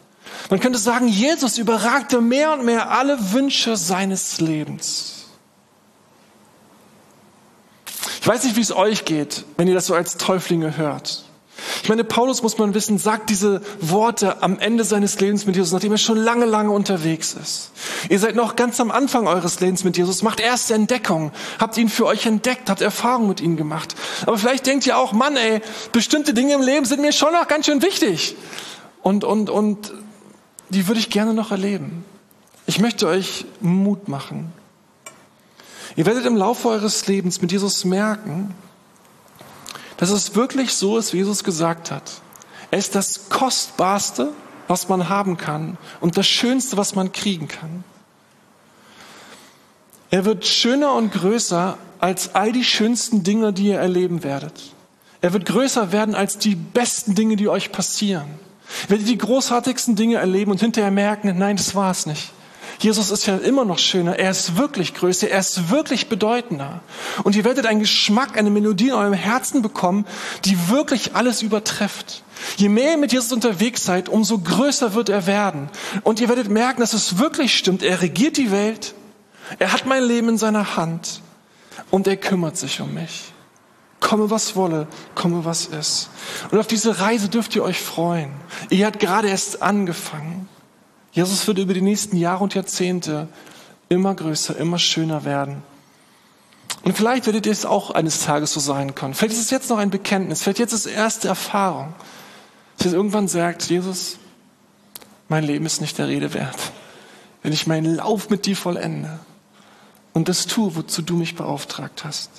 Man 0.49 0.61
könnte 0.61 0.79
sagen, 0.79 1.09
Jesus 1.09 1.59
überragte 1.59 2.21
mehr 2.21 2.53
und 2.53 2.64
mehr 2.64 2.90
alle 2.90 3.33
Wünsche 3.33 3.77
seines 3.77 4.40
Lebens. 4.40 5.27
Ich 8.21 8.27
weiß 8.27 8.45
nicht, 8.45 8.57
wie 8.57 8.61
es 8.61 8.73
euch 8.73 9.05
geht, 9.05 9.45
wenn 9.57 9.69
ihr 9.69 9.75
das 9.75 9.87
so 9.87 9.95
als 9.95 10.16
Täuflinge 10.16 10.77
hört. 10.77 11.25
Ich 11.83 11.88
meine, 11.88 12.05
Paulus, 12.05 12.42
muss 12.42 12.59
man 12.59 12.75
wissen, 12.75 12.99
sagt 12.99 13.31
diese 13.31 13.61
Worte 13.81 14.42
am 14.42 14.59
Ende 14.59 14.85
seines 14.85 15.18
Lebens 15.20 15.46
mit 15.46 15.57
Jesus, 15.57 15.73
nachdem 15.73 15.92
er 15.92 15.99
schon 15.99 16.18
lange, 16.18 16.46
lange 16.46 16.70
unterwegs 16.70 17.35
ist. 17.35 17.70
Ihr 18.09 18.18
seid 18.18 18.35
noch 18.35 18.57
ganz 18.57 18.81
am 18.81 18.90
Anfang 18.90 19.27
eures 19.27 19.61
Lebens 19.61 19.85
mit 19.85 19.96
Jesus, 19.96 20.23
macht 20.23 20.40
erste 20.40 20.75
Entdeckung, 20.75 21.33
habt 21.59 21.77
ihn 21.77 21.88
für 21.88 22.07
euch 22.07 22.27
entdeckt, 22.27 22.70
habt 22.70 22.81
Erfahrung 22.81 23.29
mit 23.29 23.40
ihm 23.40 23.57
gemacht. 23.57 23.94
Aber 24.27 24.38
vielleicht 24.38 24.66
denkt 24.66 24.87
ihr 24.87 24.99
auch, 24.99 25.12
Mann, 25.12 25.37
ey, 25.37 25.61
bestimmte 25.92 26.35
Dinge 26.35 26.55
im 26.55 26.62
Leben 26.62 26.85
sind 26.85 27.01
mir 27.01 27.12
schon 27.12 27.33
noch 27.33 27.49
ganz 27.49 27.66
schön 27.66 27.83
wichtig. 27.83 28.37
Und, 29.03 29.25
und, 29.25 29.51
und 29.51 29.92
die 30.68 30.87
würde 30.87 31.01
ich 31.01 31.11
gerne 31.11 31.35
noch 31.35 31.51
erleben. 31.51 32.05
Ich 32.66 32.79
möchte 32.79 33.09
euch 33.09 33.46
Mut 33.61 34.09
machen. 34.09 34.53
Ihr 35.96 36.07
werdet 36.07 36.25
im 36.25 36.37
Laufe 36.37 36.68
eures 36.68 37.07
Lebens 37.07 37.42
mit 37.42 37.51
Jesus 37.51 37.85
merken, 37.85 38.55
dass 40.00 40.08
es 40.08 40.34
wirklich 40.34 40.72
so 40.72 40.96
ist, 40.96 41.12
wie 41.12 41.18
Jesus 41.18 41.44
gesagt 41.44 41.90
hat. 41.90 42.10
Er 42.70 42.78
ist 42.78 42.94
das 42.94 43.28
Kostbarste, 43.28 44.32
was 44.66 44.88
man 44.88 45.10
haben 45.10 45.36
kann 45.36 45.76
und 46.00 46.16
das 46.16 46.26
Schönste, 46.26 46.78
was 46.78 46.94
man 46.94 47.12
kriegen 47.12 47.48
kann. 47.48 47.84
Er 50.10 50.24
wird 50.24 50.46
schöner 50.46 50.94
und 50.94 51.12
größer 51.12 51.76
als 51.98 52.34
all 52.34 52.50
die 52.50 52.64
schönsten 52.64 53.24
Dinge, 53.24 53.52
die 53.52 53.66
ihr 53.66 53.78
erleben 53.78 54.24
werdet. 54.24 54.72
Er 55.20 55.34
wird 55.34 55.44
größer 55.44 55.92
werden 55.92 56.14
als 56.14 56.38
die 56.38 56.54
besten 56.54 57.14
Dinge, 57.14 57.36
die 57.36 57.50
euch 57.50 57.70
passieren. 57.70 58.26
Werdet 58.88 59.06
ihr 59.06 59.12
die 59.12 59.18
großartigsten 59.18 59.96
Dinge 59.96 60.16
erleben 60.16 60.50
und 60.50 60.60
hinterher 60.60 60.90
merken, 60.90 61.36
nein, 61.36 61.56
das 61.56 61.74
war 61.74 61.90
es 61.90 62.06
nicht. 62.06 62.32
Jesus 62.79 63.11
ist 63.11 63.27
ja 63.27 63.37
immer 63.37 63.64
noch 63.64 63.79
schöner. 63.79 64.18
Er 64.18 64.31
ist 64.31 64.57
wirklich 64.57 64.94
größer. 64.94 65.29
Er 65.29 65.40
ist 65.40 65.70
wirklich 65.70 66.09
bedeutender. 66.09 66.81
Und 67.25 67.37
ihr 67.37 67.44
werdet 67.44 67.66
einen 67.66 67.81
Geschmack, 67.81 68.38
eine 68.38 68.51
Melodie 68.51 68.88
in 68.88 68.94
eurem 68.94 69.12
Herzen 69.12 69.61
bekommen, 69.62 70.07
die 70.44 70.70
wirklich 70.70 71.14
alles 71.14 71.42
übertrifft. 71.42 72.23
Je 72.57 72.68
mehr 72.68 72.92
ihr 72.92 72.99
mit 72.99 73.12
Jesus 73.12 73.33
unterwegs 73.33 73.85
seid, 73.85 74.09
umso 74.09 74.38
größer 74.38 74.94
wird 74.94 75.11
er 75.11 75.27
werden. 75.27 75.68
Und 76.05 76.20
ihr 76.20 76.29
werdet 76.29 76.49
merken, 76.49 76.81
dass 76.81 76.94
es 76.94 77.18
wirklich 77.18 77.57
stimmt. 77.57 77.83
Er 77.83 78.01
regiert 78.01 78.37
die 78.38 78.51
Welt. 78.51 78.94
Er 79.59 79.73
hat 79.73 79.85
mein 79.85 80.05
Leben 80.05 80.31
in 80.31 80.38
seiner 80.38 80.77
Hand. 80.77 81.20
Und 81.90 82.07
er 82.07 82.16
kümmert 82.16 82.57
sich 82.57 82.81
um 82.81 82.94
mich. 82.94 83.33
Komme 84.01 84.31
was 84.31 84.57
wolle, 84.57 84.87
komme 85.14 85.44
was 85.44 85.66
ist. 85.66 86.09
Und 86.51 86.59
auf 86.59 86.66
diese 86.66 87.01
Reise 87.01 87.29
dürft 87.29 87.55
ihr 87.55 87.62
euch 87.62 87.81
freuen. 87.81 88.31
Ihr 88.70 88.87
habt 88.87 88.99
gerade 88.99 89.29
erst 89.29 89.61
angefangen. 89.61 90.49
Jesus 91.12 91.46
wird 91.46 91.59
über 91.59 91.75
die 91.75 91.83
nächsten 91.83 92.16
Jahre 92.16 92.44
und 92.44 92.55
Jahrzehnte 92.55 93.29
immer 93.88 94.14
größer, 94.14 94.57
immer 94.57 94.79
schöner 94.79 95.25
werden. 95.25 95.62
Und 96.83 96.96
vielleicht 96.96 97.27
werdet 97.27 97.46
ihr 97.46 97.53
es 97.53 97.66
auch 97.66 97.90
eines 97.90 98.20
Tages 98.25 98.53
so 98.55 98.61
sein 98.61 98.94
können. 98.94 99.14
Vielleicht 99.14 99.35
ist 99.35 99.42
es 99.42 99.51
jetzt 99.51 99.68
noch 99.70 99.79
ein 99.79 99.90
Bekenntnis, 99.90 100.42
vielleicht 100.42 100.61
jetzt 100.61 100.73
ist 100.73 100.87
es 100.87 100.92
erste 100.92 101.29
Erfahrung. 101.29 101.92
Dass 102.79 102.87
ihr 102.87 102.94
irgendwann 102.94 103.29
sagt, 103.29 103.68
Jesus, 103.68 104.18
mein 105.29 105.44
Leben 105.44 105.66
ist 105.66 105.81
nicht 105.81 105.99
der 105.99 106.09
Rede 106.09 106.33
wert. 106.33 106.57
Wenn 107.42 107.53
ich 107.53 107.66
meinen 107.66 107.96
Lauf 107.96 108.31
mit 108.31 108.46
dir 108.46 108.57
vollende 108.57 109.18
und 110.12 110.29
das 110.29 110.46
tue, 110.46 110.75
wozu 110.77 111.03
du 111.03 111.14
mich 111.16 111.37
beauftragt 111.37 112.05
hast. 112.05 112.31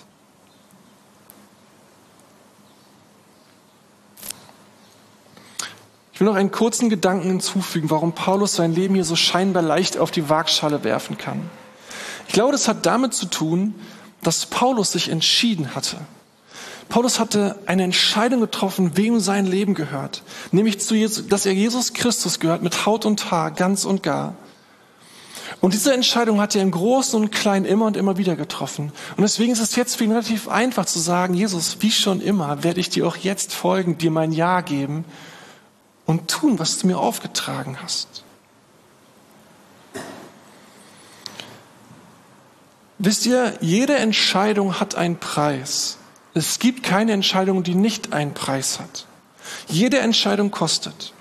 Will 6.21 6.27
noch 6.27 6.35
einen 6.35 6.51
kurzen 6.51 6.89
Gedanken 6.89 7.27
hinzufügen, 7.27 7.89
warum 7.89 8.13
Paulus 8.13 8.55
sein 8.55 8.75
Leben 8.75 8.93
hier 8.93 9.03
so 9.03 9.15
scheinbar 9.15 9.63
leicht 9.63 9.97
auf 9.97 10.11
die 10.11 10.29
Waagschale 10.29 10.83
werfen 10.83 11.17
kann. 11.17 11.49
Ich 12.27 12.33
glaube, 12.33 12.51
das 12.51 12.67
hat 12.67 12.85
damit 12.85 13.15
zu 13.15 13.25
tun, 13.25 13.73
dass 14.21 14.45
Paulus 14.45 14.91
sich 14.91 15.09
entschieden 15.09 15.73
hatte. 15.73 15.97
Paulus 16.89 17.19
hatte 17.19 17.57
eine 17.65 17.83
Entscheidung 17.83 18.39
getroffen, 18.39 18.91
wem 18.97 19.19
sein 19.19 19.47
Leben 19.47 19.73
gehört. 19.73 20.21
Nämlich, 20.51 20.79
zu 20.79 20.93
Jesus, 20.93 21.27
dass 21.27 21.47
er 21.47 21.53
Jesus 21.53 21.93
Christus 21.93 22.39
gehört, 22.39 22.61
mit 22.61 22.85
Haut 22.85 23.05
und 23.05 23.31
Haar, 23.31 23.49
ganz 23.49 23.83
und 23.83 24.03
gar. 24.03 24.35
Und 25.59 25.73
diese 25.73 25.91
Entscheidung 25.91 26.39
hat 26.39 26.55
er 26.55 26.61
im 26.61 26.71
Großen 26.71 27.19
und 27.19 27.31
Kleinen 27.31 27.65
immer 27.65 27.85
und 27.85 27.97
immer 27.97 28.17
wieder 28.17 28.35
getroffen. 28.35 28.91
Und 29.17 29.23
deswegen 29.23 29.53
ist 29.53 29.59
es 29.59 29.75
jetzt 29.75 29.95
für 29.95 30.03
ihn 30.03 30.11
relativ 30.11 30.47
einfach 30.47 30.85
zu 30.85 30.99
sagen, 30.99 31.33
Jesus, 31.33 31.77
wie 31.79 31.91
schon 31.91 32.21
immer, 32.21 32.63
werde 32.63 32.79
ich 32.79 32.89
dir 32.89 33.07
auch 33.07 33.17
jetzt 33.17 33.55
folgen, 33.55 33.97
dir 33.97 34.11
mein 34.11 34.31
Ja 34.31 34.61
geben 34.61 35.03
und 36.05 36.29
tun, 36.29 36.59
was 36.59 36.79
du 36.79 36.87
mir 36.87 36.97
aufgetragen 36.97 37.77
hast. 37.81 38.23
Wisst 42.97 43.25
ihr, 43.25 43.57
jede 43.61 43.97
Entscheidung 43.97 44.79
hat 44.79 44.93
einen 44.95 45.17
Preis. 45.17 45.97
Es 46.33 46.59
gibt 46.59 46.83
keine 46.83 47.13
Entscheidung, 47.13 47.63
die 47.63 47.73
nicht 47.73 48.13
einen 48.13 48.33
Preis 48.33 48.79
hat. 48.79 49.07
Jede 49.67 49.99
Entscheidung 49.99 50.51
kostet. 50.51 51.13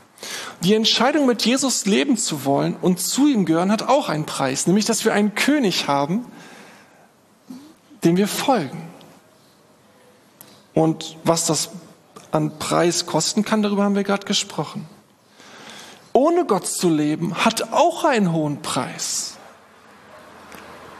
Die 0.62 0.74
Entscheidung, 0.74 1.26
mit 1.26 1.42
Jesus 1.46 1.86
leben 1.86 2.18
zu 2.18 2.44
wollen 2.44 2.76
und 2.76 3.00
zu 3.00 3.26
ihm 3.26 3.46
gehören, 3.46 3.72
hat 3.72 3.82
auch 3.82 4.10
einen 4.10 4.26
Preis, 4.26 4.66
nämlich 4.66 4.84
dass 4.84 5.06
wir 5.06 5.14
einen 5.14 5.34
König 5.34 5.88
haben, 5.88 6.26
dem 8.04 8.18
wir 8.18 8.28
folgen. 8.28 8.82
Und 10.74 11.16
was 11.24 11.46
das 11.46 11.70
an 12.32 12.58
Preis 12.58 13.06
kosten 13.06 13.44
kann, 13.44 13.62
darüber 13.62 13.84
haben 13.84 13.94
wir 13.94 14.04
gerade 14.04 14.26
gesprochen. 14.26 14.88
Ohne 16.12 16.44
Gott 16.44 16.66
zu 16.66 16.88
leben 16.88 17.44
hat 17.44 17.72
auch 17.72 18.04
einen 18.04 18.32
hohen 18.32 18.62
Preis. 18.62 19.36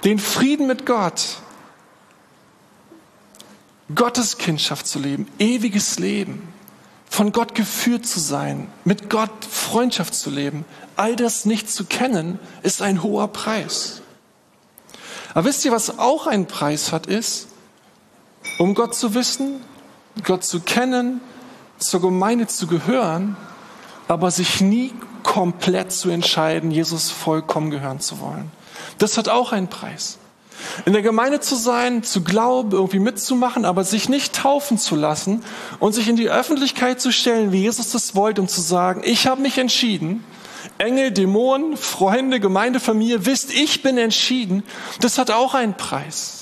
Den 0.04 0.18
Frieden 0.18 0.66
mit 0.66 0.86
Gott, 0.86 1.38
Gottes 3.94 4.38
Kindschaft 4.38 4.86
zu 4.86 4.98
leben, 4.98 5.26
ewiges 5.38 5.98
Leben, 5.98 6.48
von 7.08 7.32
Gott 7.32 7.56
geführt 7.56 8.06
zu 8.06 8.20
sein, 8.20 8.68
mit 8.84 9.10
Gott 9.10 9.44
Freundschaft 9.44 10.14
zu 10.14 10.30
leben, 10.30 10.64
all 10.94 11.16
das 11.16 11.44
nicht 11.44 11.68
zu 11.68 11.84
kennen, 11.84 12.38
ist 12.62 12.82
ein 12.82 13.02
hoher 13.02 13.28
Preis. 13.28 14.00
Aber 15.34 15.44
wisst 15.44 15.64
ihr, 15.64 15.72
was 15.72 15.98
auch 15.98 16.28
einen 16.28 16.46
Preis 16.46 16.92
hat, 16.92 17.06
ist, 17.06 17.48
um 18.58 18.74
Gott 18.74 18.94
zu 18.94 19.14
wissen, 19.14 19.60
Gott 20.22 20.44
zu 20.44 20.60
kennen, 20.60 21.20
zur 21.78 22.00
Gemeinde 22.00 22.46
zu 22.46 22.66
gehören, 22.66 23.36
aber 24.08 24.30
sich 24.30 24.60
nie 24.60 24.92
komplett 25.22 25.92
zu 25.92 26.10
entscheiden, 26.10 26.70
Jesus 26.70 27.10
vollkommen 27.10 27.70
gehören 27.70 28.00
zu 28.00 28.20
wollen. 28.20 28.50
Das 28.98 29.18
hat 29.18 29.28
auch 29.28 29.52
einen 29.52 29.68
Preis. 29.68 30.18
In 30.84 30.92
der 30.92 31.02
Gemeinde 31.02 31.40
zu 31.40 31.54
sein, 31.54 32.02
zu 32.02 32.22
glauben, 32.22 32.72
irgendwie 32.72 32.98
mitzumachen, 32.98 33.64
aber 33.64 33.84
sich 33.84 34.08
nicht 34.08 34.34
taufen 34.34 34.78
zu 34.78 34.94
lassen 34.94 35.42
und 35.78 35.94
sich 35.94 36.08
in 36.08 36.16
die 36.16 36.28
Öffentlichkeit 36.28 37.00
zu 37.00 37.12
stellen, 37.12 37.52
wie 37.52 37.62
Jesus 37.62 37.92
das 37.92 38.14
wollte, 38.14 38.42
um 38.42 38.48
zu 38.48 38.60
sagen, 38.60 39.02
ich 39.04 39.26
habe 39.26 39.40
mich 39.40 39.58
entschieden, 39.58 40.24
Engel, 40.78 41.10
Dämonen, 41.12 41.76
Freunde, 41.76 42.40
Gemeindefamilie, 42.40 43.26
wisst, 43.26 43.52
ich 43.52 43.82
bin 43.82 43.96
entschieden, 43.98 44.62
das 45.00 45.18
hat 45.18 45.30
auch 45.30 45.54
einen 45.54 45.74
Preis. 45.74 46.39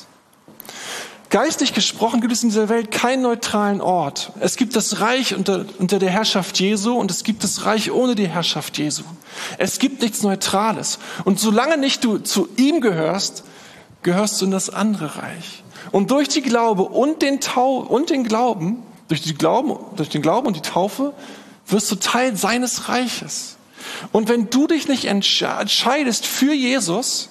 Geistlich 1.30 1.74
gesprochen 1.74 2.22
gibt 2.22 2.32
es 2.32 2.42
in 2.42 2.48
dieser 2.48 2.70
Welt 2.70 2.90
keinen 2.90 3.20
neutralen 3.20 3.82
Ort. 3.82 4.32
Es 4.40 4.56
gibt 4.56 4.74
das 4.76 5.00
Reich 5.00 5.34
unter, 5.34 5.66
unter 5.78 5.98
der 5.98 6.08
Herrschaft 6.08 6.58
Jesu 6.58 6.94
und 6.94 7.10
es 7.10 7.22
gibt 7.22 7.44
das 7.44 7.66
Reich 7.66 7.90
ohne 7.90 8.14
die 8.14 8.28
Herrschaft 8.28 8.78
Jesu. 8.78 9.02
Es 9.58 9.78
gibt 9.78 10.00
nichts 10.00 10.22
Neutrales. 10.22 10.98
Und 11.24 11.38
solange 11.38 11.76
nicht 11.76 12.02
du 12.02 12.16
zu 12.18 12.48
ihm 12.56 12.80
gehörst, 12.80 13.44
gehörst 14.02 14.40
du 14.40 14.46
in 14.46 14.50
das 14.52 14.70
andere 14.70 15.16
Reich. 15.16 15.64
Und 15.92 16.10
durch 16.10 16.28
die 16.28 16.40
Glaube 16.40 16.82
und 16.82 17.20
den, 17.20 17.40
Tau 17.40 17.76
und 17.76 18.08
den 18.08 18.24
Glauben, 18.24 18.82
durch, 19.08 19.20
die 19.20 19.34
Glauben, 19.34 19.76
durch 19.96 20.08
den 20.08 20.22
Glauben 20.22 20.46
und 20.46 20.56
die 20.56 20.62
Taufe, 20.62 21.12
wirst 21.66 21.90
du 21.90 21.96
Teil 21.96 22.36
seines 22.36 22.88
Reiches. 22.88 23.56
Und 24.12 24.30
wenn 24.30 24.48
du 24.48 24.66
dich 24.66 24.88
nicht 24.88 25.04
entscheidest 25.04 26.24
für 26.24 26.54
Jesus, 26.54 27.28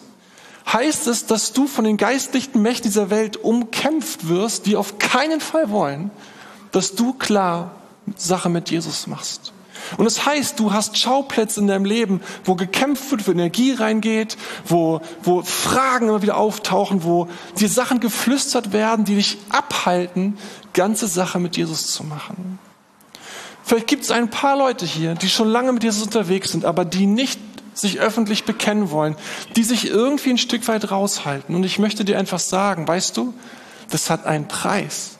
heißt 0.71 1.07
es, 1.07 1.25
dass 1.25 1.53
du 1.53 1.67
von 1.67 1.85
den 1.85 1.97
geistlichen 1.97 2.61
Mächten 2.61 2.89
dieser 2.89 3.09
Welt 3.09 3.37
umkämpft 3.37 4.27
wirst, 4.27 4.65
die 4.65 4.75
auf 4.75 4.99
keinen 4.99 5.39
Fall 5.39 5.69
wollen, 5.69 6.11
dass 6.71 6.95
du 6.95 7.13
klar 7.13 7.71
Sache 8.15 8.49
mit 8.49 8.69
Jesus 8.69 9.07
machst. 9.07 9.53
Und 9.95 10.05
es 10.05 10.15
das 10.15 10.25
heißt, 10.25 10.59
du 10.59 10.73
hast 10.73 10.97
Schauplätze 10.97 11.61
in 11.61 11.67
deinem 11.67 11.85
Leben, 11.85 12.21
wo 12.43 12.55
gekämpft 12.55 13.09
wird, 13.11 13.27
wo 13.27 13.31
Energie 13.31 13.71
reingeht, 13.71 14.37
wo, 14.65 14.99
wo 15.23 15.43
Fragen 15.43 16.09
immer 16.09 16.21
wieder 16.21 16.37
auftauchen, 16.37 17.03
wo 17.03 17.29
dir 17.57 17.69
Sachen 17.69 17.99
geflüstert 17.99 18.73
werden, 18.73 19.05
die 19.05 19.15
dich 19.15 19.37
abhalten, 19.49 20.37
ganze 20.73 21.07
Sache 21.07 21.39
mit 21.39 21.55
Jesus 21.55 21.87
zu 21.87 22.03
machen. 22.03 22.59
Vielleicht 23.63 23.87
gibt 23.87 24.03
es 24.03 24.11
ein 24.11 24.29
paar 24.29 24.57
Leute 24.57 24.85
hier, 24.85 25.15
die 25.15 25.29
schon 25.29 25.49
lange 25.49 25.71
mit 25.71 25.83
Jesus 25.83 26.03
unterwegs 26.03 26.51
sind, 26.51 26.65
aber 26.65 26.85
die 26.85 27.05
nicht 27.05 27.39
sich 27.79 27.99
öffentlich 27.99 28.43
bekennen 28.43 28.91
wollen, 28.91 29.15
die 29.55 29.63
sich 29.63 29.87
irgendwie 29.87 30.31
ein 30.31 30.37
Stück 30.37 30.67
weit 30.67 30.91
raushalten. 30.91 31.55
Und 31.55 31.63
ich 31.63 31.79
möchte 31.79 32.05
dir 32.05 32.17
einfach 32.17 32.39
sagen, 32.39 32.87
weißt 32.87 33.15
du, 33.17 33.33
das 33.89 34.09
hat 34.09 34.25
einen 34.25 34.47
Preis. 34.47 35.17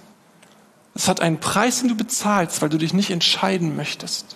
Es 0.95 1.07
hat 1.07 1.21
einen 1.21 1.39
Preis, 1.39 1.79
den 1.79 1.89
du 1.89 1.95
bezahlst, 1.95 2.61
weil 2.61 2.69
du 2.69 2.77
dich 2.77 2.93
nicht 2.93 3.11
entscheiden 3.11 3.75
möchtest. 3.75 4.35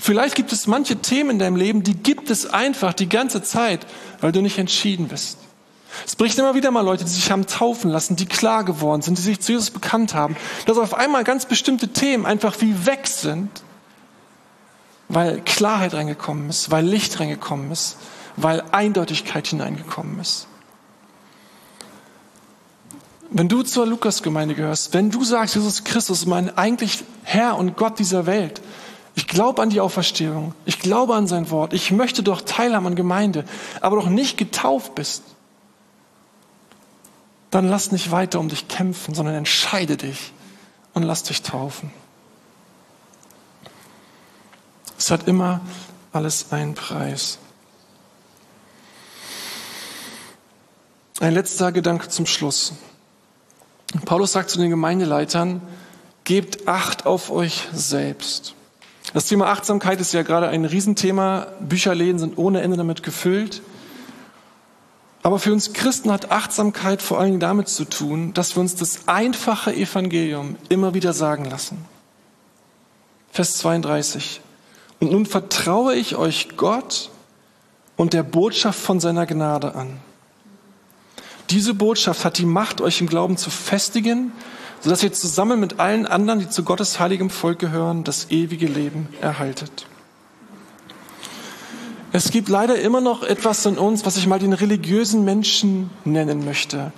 Vielleicht 0.00 0.34
gibt 0.34 0.52
es 0.52 0.66
manche 0.66 0.96
Themen 0.96 1.30
in 1.30 1.38
deinem 1.38 1.56
Leben, 1.56 1.82
die 1.82 1.94
gibt 1.94 2.28
es 2.30 2.46
einfach 2.46 2.92
die 2.92 3.08
ganze 3.08 3.42
Zeit, 3.42 3.86
weil 4.20 4.32
du 4.32 4.42
nicht 4.42 4.58
entschieden 4.58 5.08
bist. 5.08 5.38
Es 6.04 6.16
bricht 6.16 6.38
immer 6.38 6.54
wieder 6.54 6.70
mal 6.70 6.80
Leute, 6.80 7.04
die 7.04 7.10
sich 7.10 7.30
haben 7.30 7.46
taufen 7.46 7.90
lassen, 7.90 8.16
die 8.16 8.26
klar 8.26 8.64
geworden 8.64 9.02
sind, 9.02 9.16
die 9.16 9.22
sich 9.22 9.40
zu 9.40 9.52
Jesus 9.52 9.70
bekannt 9.70 10.12
haben, 10.12 10.36
dass 10.66 10.76
auf 10.76 10.94
einmal 10.94 11.24
ganz 11.24 11.46
bestimmte 11.46 11.88
Themen 11.88 12.26
einfach 12.26 12.60
wie 12.60 12.84
weg 12.86 13.06
sind 13.06 13.62
weil 15.08 15.40
Klarheit 15.40 15.94
reingekommen 15.94 16.48
ist, 16.48 16.70
weil 16.70 16.84
Licht 16.84 17.18
reingekommen 17.20 17.70
ist, 17.70 17.96
weil 18.36 18.62
Eindeutigkeit 18.72 19.46
hineingekommen 19.46 20.20
ist. 20.20 20.46
Wenn 23.30 23.48
du 23.48 23.62
zur 23.62 23.86
Lukasgemeinde 23.86 24.54
gehörst, 24.54 24.94
wenn 24.94 25.10
du 25.10 25.24
sagst, 25.24 25.56
Jesus 25.56 25.84
Christus 25.84 26.20
ist 26.20 26.26
mein 26.26 26.56
eigentlich 26.56 27.04
Herr 27.24 27.56
und 27.56 27.76
Gott 27.76 27.98
dieser 27.98 28.26
Welt, 28.26 28.60
ich 29.16 29.26
glaube 29.26 29.62
an 29.62 29.70
die 29.70 29.80
Auferstehung, 29.80 30.54
ich 30.64 30.78
glaube 30.78 31.14
an 31.14 31.26
sein 31.26 31.50
Wort, 31.50 31.72
ich 31.72 31.90
möchte 31.90 32.22
doch 32.22 32.40
teilhaben 32.40 32.86
an 32.86 32.94
Gemeinde, 32.94 33.44
aber 33.80 33.96
doch 33.96 34.08
nicht 34.08 34.36
getauft 34.36 34.94
bist, 34.94 35.22
dann 37.50 37.68
lass 37.68 37.92
nicht 37.92 38.10
weiter 38.10 38.40
um 38.40 38.48
dich 38.48 38.66
kämpfen, 38.66 39.14
sondern 39.14 39.36
entscheide 39.36 39.96
dich 39.96 40.32
und 40.92 41.04
lass 41.04 41.22
dich 41.22 41.42
taufen. 41.42 41.92
Es 45.04 45.10
hat 45.10 45.28
immer 45.28 45.60
alles 46.14 46.46
einen 46.50 46.72
Preis. 46.72 47.36
Ein 51.20 51.34
letzter 51.34 51.72
Gedanke 51.72 52.08
zum 52.08 52.24
Schluss. 52.24 52.72
Paulus 54.06 54.32
sagt 54.32 54.48
zu 54.48 54.58
den 54.58 54.70
Gemeindeleitern, 54.70 55.60
gebt 56.24 56.68
Acht 56.68 57.04
auf 57.04 57.30
euch 57.30 57.68
selbst. 57.74 58.54
Das 59.12 59.26
Thema 59.26 59.48
Achtsamkeit 59.48 60.00
ist 60.00 60.14
ja 60.14 60.22
gerade 60.22 60.48
ein 60.48 60.64
Riesenthema. 60.64 61.48
Bücherläden 61.60 62.18
sind 62.18 62.38
ohne 62.38 62.62
Ende 62.62 62.78
damit 62.78 63.02
gefüllt. 63.02 63.60
Aber 65.22 65.38
für 65.38 65.52
uns 65.52 65.74
Christen 65.74 66.10
hat 66.10 66.30
Achtsamkeit 66.30 67.02
vor 67.02 67.20
allem 67.20 67.40
damit 67.40 67.68
zu 67.68 67.84
tun, 67.84 68.32
dass 68.32 68.56
wir 68.56 68.62
uns 68.62 68.74
das 68.74 69.06
einfache 69.06 69.74
Evangelium 69.74 70.56
immer 70.70 70.94
wieder 70.94 71.12
sagen 71.12 71.44
lassen. 71.44 71.84
Vers 73.32 73.58
32. 73.58 74.40
Und 75.00 75.12
nun 75.12 75.26
vertraue 75.26 75.94
ich 75.94 76.16
euch 76.16 76.56
Gott 76.56 77.10
und 77.96 78.12
der 78.12 78.22
Botschaft 78.22 78.78
von 78.78 79.00
seiner 79.00 79.26
Gnade 79.26 79.74
an. 79.74 79.98
Diese 81.50 81.74
Botschaft 81.74 82.24
hat 82.24 82.38
die 82.38 82.46
Macht, 82.46 82.80
euch 82.80 83.00
im 83.00 83.06
Glauben 83.06 83.36
zu 83.36 83.50
festigen, 83.50 84.32
sodass 84.80 85.02
ihr 85.02 85.12
zusammen 85.12 85.60
mit 85.60 85.80
allen 85.80 86.06
anderen, 86.06 86.40
die 86.40 86.48
zu 86.48 86.62
Gottes 86.64 86.98
heiligem 87.00 87.30
Volk 87.30 87.58
gehören, 87.58 88.04
das 88.04 88.30
ewige 88.30 88.66
Leben 88.66 89.08
erhaltet. 89.20 89.86
Es 92.12 92.30
gibt 92.30 92.48
leider 92.48 92.78
immer 92.78 93.00
noch 93.00 93.24
etwas 93.24 93.66
in 93.66 93.76
uns, 93.76 94.06
was 94.06 94.16
ich 94.16 94.26
mal 94.26 94.38
den 94.38 94.52
religiösen 94.52 95.24
Menschen 95.24 95.90
nennen 96.04 96.44
möchte, 96.44 96.92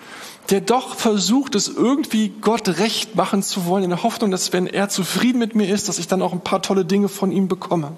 der 0.50 0.60
doch 0.60 0.94
versucht, 0.94 1.54
es 1.54 1.68
irgendwie 1.68 2.32
Gott 2.40 2.68
recht 2.78 3.16
machen 3.16 3.42
zu 3.42 3.66
wollen, 3.66 3.84
in 3.84 3.90
der 3.90 4.02
Hoffnung, 4.02 4.30
dass 4.30 4.52
wenn 4.52 4.66
er 4.66 4.88
zufrieden 4.88 5.38
mit 5.38 5.54
mir 5.54 5.68
ist, 5.68 5.88
dass 5.88 5.98
ich 5.98 6.08
dann 6.08 6.22
auch 6.22 6.32
ein 6.32 6.40
paar 6.40 6.62
tolle 6.62 6.84
Dinge 6.84 7.08
von 7.08 7.32
ihm 7.32 7.48
bekomme. 7.48 7.92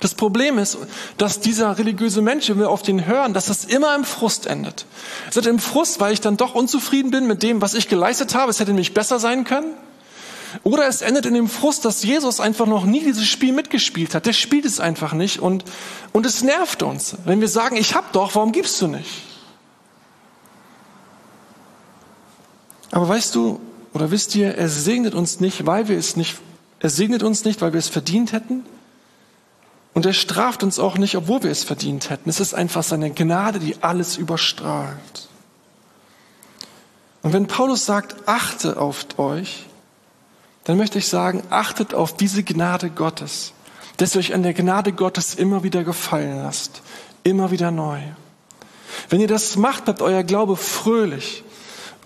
Das 0.00 0.14
Problem 0.14 0.58
ist, 0.58 0.78
dass 1.18 1.40
dieser 1.40 1.78
religiöse 1.78 2.20
Mensch, 2.20 2.48
wenn 2.48 2.58
wir 2.58 2.70
auf 2.70 2.82
den 2.82 3.06
hören, 3.06 3.32
dass 3.32 3.46
das 3.46 3.64
immer 3.64 3.94
im 3.94 4.04
Frust 4.04 4.46
endet. 4.46 4.86
Es 5.30 5.36
endet 5.36 5.52
im 5.52 5.58
Frust, 5.60 6.00
weil 6.00 6.12
ich 6.12 6.20
dann 6.20 6.36
doch 6.36 6.54
unzufrieden 6.54 7.12
bin 7.12 7.26
mit 7.28 7.42
dem, 7.42 7.62
was 7.62 7.74
ich 7.74 7.88
geleistet 7.88 8.34
habe. 8.34 8.50
Es 8.50 8.58
hätte 8.58 8.72
nämlich 8.72 8.94
besser 8.94 9.20
sein 9.20 9.44
können. 9.44 9.72
Oder 10.64 10.86
es 10.86 11.00
endet 11.00 11.26
in 11.26 11.34
dem 11.34 11.48
Frust, 11.48 11.84
dass 11.84 12.02
Jesus 12.02 12.40
einfach 12.40 12.66
noch 12.66 12.84
nie 12.84 13.00
dieses 13.00 13.26
Spiel 13.26 13.52
mitgespielt 13.52 14.14
hat. 14.14 14.26
Der 14.26 14.32
spielt 14.32 14.64
es 14.64 14.80
einfach 14.80 15.12
nicht 15.12 15.38
und, 15.38 15.64
und 16.12 16.26
es 16.26 16.42
nervt 16.42 16.82
uns. 16.82 17.16
Wenn 17.24 17.40
wir 17.40 17.48
sagen, 17.48 17.76
ich 17.76 17.94
hab 17.94 18.12
doch, 18.12 18.34
warum 18.34 18.52
gibst 18.52 18.80
du 18.82 18.88
nicht? 18.88 19.08
Aber 22.92 23.08
weißt 23.08 23.34
du, 23.34 23.58
oder 23.94 24.10
wisst 24.10 24.34
ihr, 24.36 24.54
er 24.54 24.68
segnet 24.68 25.14
uns 25.14 25.40
nicht, 25.40 25.66
weil 25.66 25.88
wir 25.88 25.98
es 25.98 26.14
nicht, 26.14 26.38
er 26.78 26.90
segnet 26.90 27.22
uns 27.22 27.44
nicht, 27.44 27.60
weil 27.60 27.72
wir 27.72 27.78
es 27.78 27.88
verdient 27.88 28.32
hätten. 28.32 28.64
Und 29.94 30.06
er 30.06 30.12
straft 30.12 30.62
uns 30.62 30.78
auch 30.78 30.96
nicht, 30.96 31.16
obwohl 31.16 31.42
wir 31.42 31.50
es 31.50 31.64
verdient 31.64 32.10
hätten. 32.10 32.30
Es 32.30 32.38
ist 32.38 32.54
einfach 32.54 32.82
seine 32.82 33.10
Gnade, 33.10 33.58
die 33.58 33.82
alles 33.82 34.16
überstrahlt. 34.16 35.28
Und 37.22 37.32
wenn 37.32 37.46
Paulus 37.46 37.86
sagt, 37.86 38.28
achte 38.28 38.78
auf 38.78 39.06
euch, 39.18 39.64
dann 40.64 40.76
möchte 40.76 40.98
ich 40.98 41.08
sagen, 41.08 41.42
achtet 41.50 41.94
auf 41.94 42.16
diese 42.16 42.42
Gnade 42.42 42.90
Gottes, 42.90 43.52
dass 43.96 44.14
ihr 44.14 44.20
euch 44.20 44.34
an 44.34 44.42
der 44.42 44.54
Gnade 44.54 44.92
Gottes 44.92 45.34
immer 45.34 45.62
wieder 45.62 45.82
gefallen 45.82 46.42
lasst, 46.42 46.82
immer 47.24 47.50
wieder 47.50 47.70
neu. 47.70 48.00
Wenn 49.08 49.20
ihr 49.20 49.28
das 49.28 49.56
macht, 49.56 49.86
bleibt 49.86 50.02
euer 50.02 50.22
Glaube 50.24 50.56
fröhlich 50.56 51.42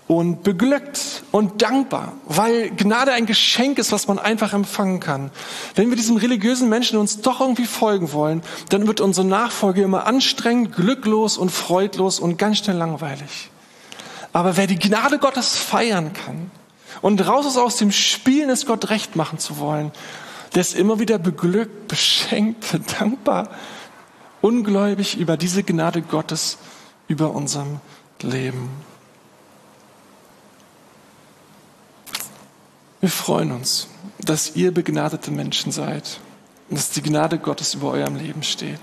und 0.07 0.43
beglückt 0.43 1.23
und 1.31 1.61
dankbar, 1.61 2.13
weil 2.25 2.69
Gnade 2.71 3.11
ein 3.11 3.25
Geschenk 3.25 3.77
ist, 3.77 3.91
was 3.91 4.07
man 4.07 4.19
einfach 4.19 4.53
empfangen 4.53 5.01
kann. 5.01 5.31
Wenn 5.75 5.89
wir 5.89 5.97
diesem 5.97 6.15
religiösen 6.15 6.69
Menschen 6.69 6.97
uns 6.97 7.21
doch 7.21 7.41
irgendwie 7.41 7.65
folgen 7.65 8.13
wollen, 8.13 8.41
dann 8.69 8.87
wird 8.87 9.01
unsere 9.01 9.27
Nachfolge 9.27 9.81
immer 9.81 10.07
anstrengend, 10.07 10.75
glücklos 10.75 11.37
und 11.37 11.51
freudlos 11.51 12.19
und 12.19 12.37
ganz 12.37 12.59
schnell 12.59 12.77
langweilig. 12.77 13.49
Aber 14.31 14.55
wer 14.55 14.67
die 14.67 14.79
Gnade 14.79 15.19
Gottes 15.19 15.57
feiern 15.57 16.13
kann, 16.13 16.51
und 17.01 17.27
raus 17.27 17.45
ist 17.45 17.57
aus 17.57 17.77
dem 17.77 17.91
Spielen, 17.91 18.49
es 18.49 18.65
Gott 18.65 18.89
recht 18.89 19.15
machen 19.15 19.39
zu 19.39 19.59
wollen, 19.59 19.91
der 20.55 20.61
ist 20.61 20.75
immer 20.75 20.99
wieder 20.99 21.19
beglückt, 21.19 21.87
beschenkt, 21.87 22.65
dankbar, 22.99 23.49
ungläubig 24.41 25.17
über 25.17 25.37
diese 25.37 25.63
Gnade 25.63 26.01
Gottes 26.01 26.57
über 27.07 27.35
unserem 27.35 27.79
Leben. 28.21 28.86
Wir 32.99 33.09
freuen 33.09 33.51
uns, 33.51 33.87
dass 34.19 34.55
ihr 34.55 34.73
begnadete 34.73 35.31
Menschen 35.31 35.71
seid 35.71 36.19
und 36.69 36.77
dass 36.77 36.89
die 36.89 37.03
Gnade 37.03 37.37
Gottes 37.37 37.75
über 37.75 37.91
eurem 37.91 38.15
Leben 38.15 38.43
steht. 38.43 38.79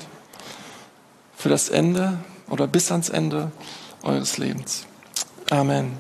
Für 1.37 1.49
das 1.49 1.69
Ende 1.69 2.19
oder 2.49 2.67
bis 2.67 2.93
ans 2.93 3.09
Ende 3.09 3.51
eures 4.03 4.39
Lebens. 4.39 4.87
Amen. 5.51 5.99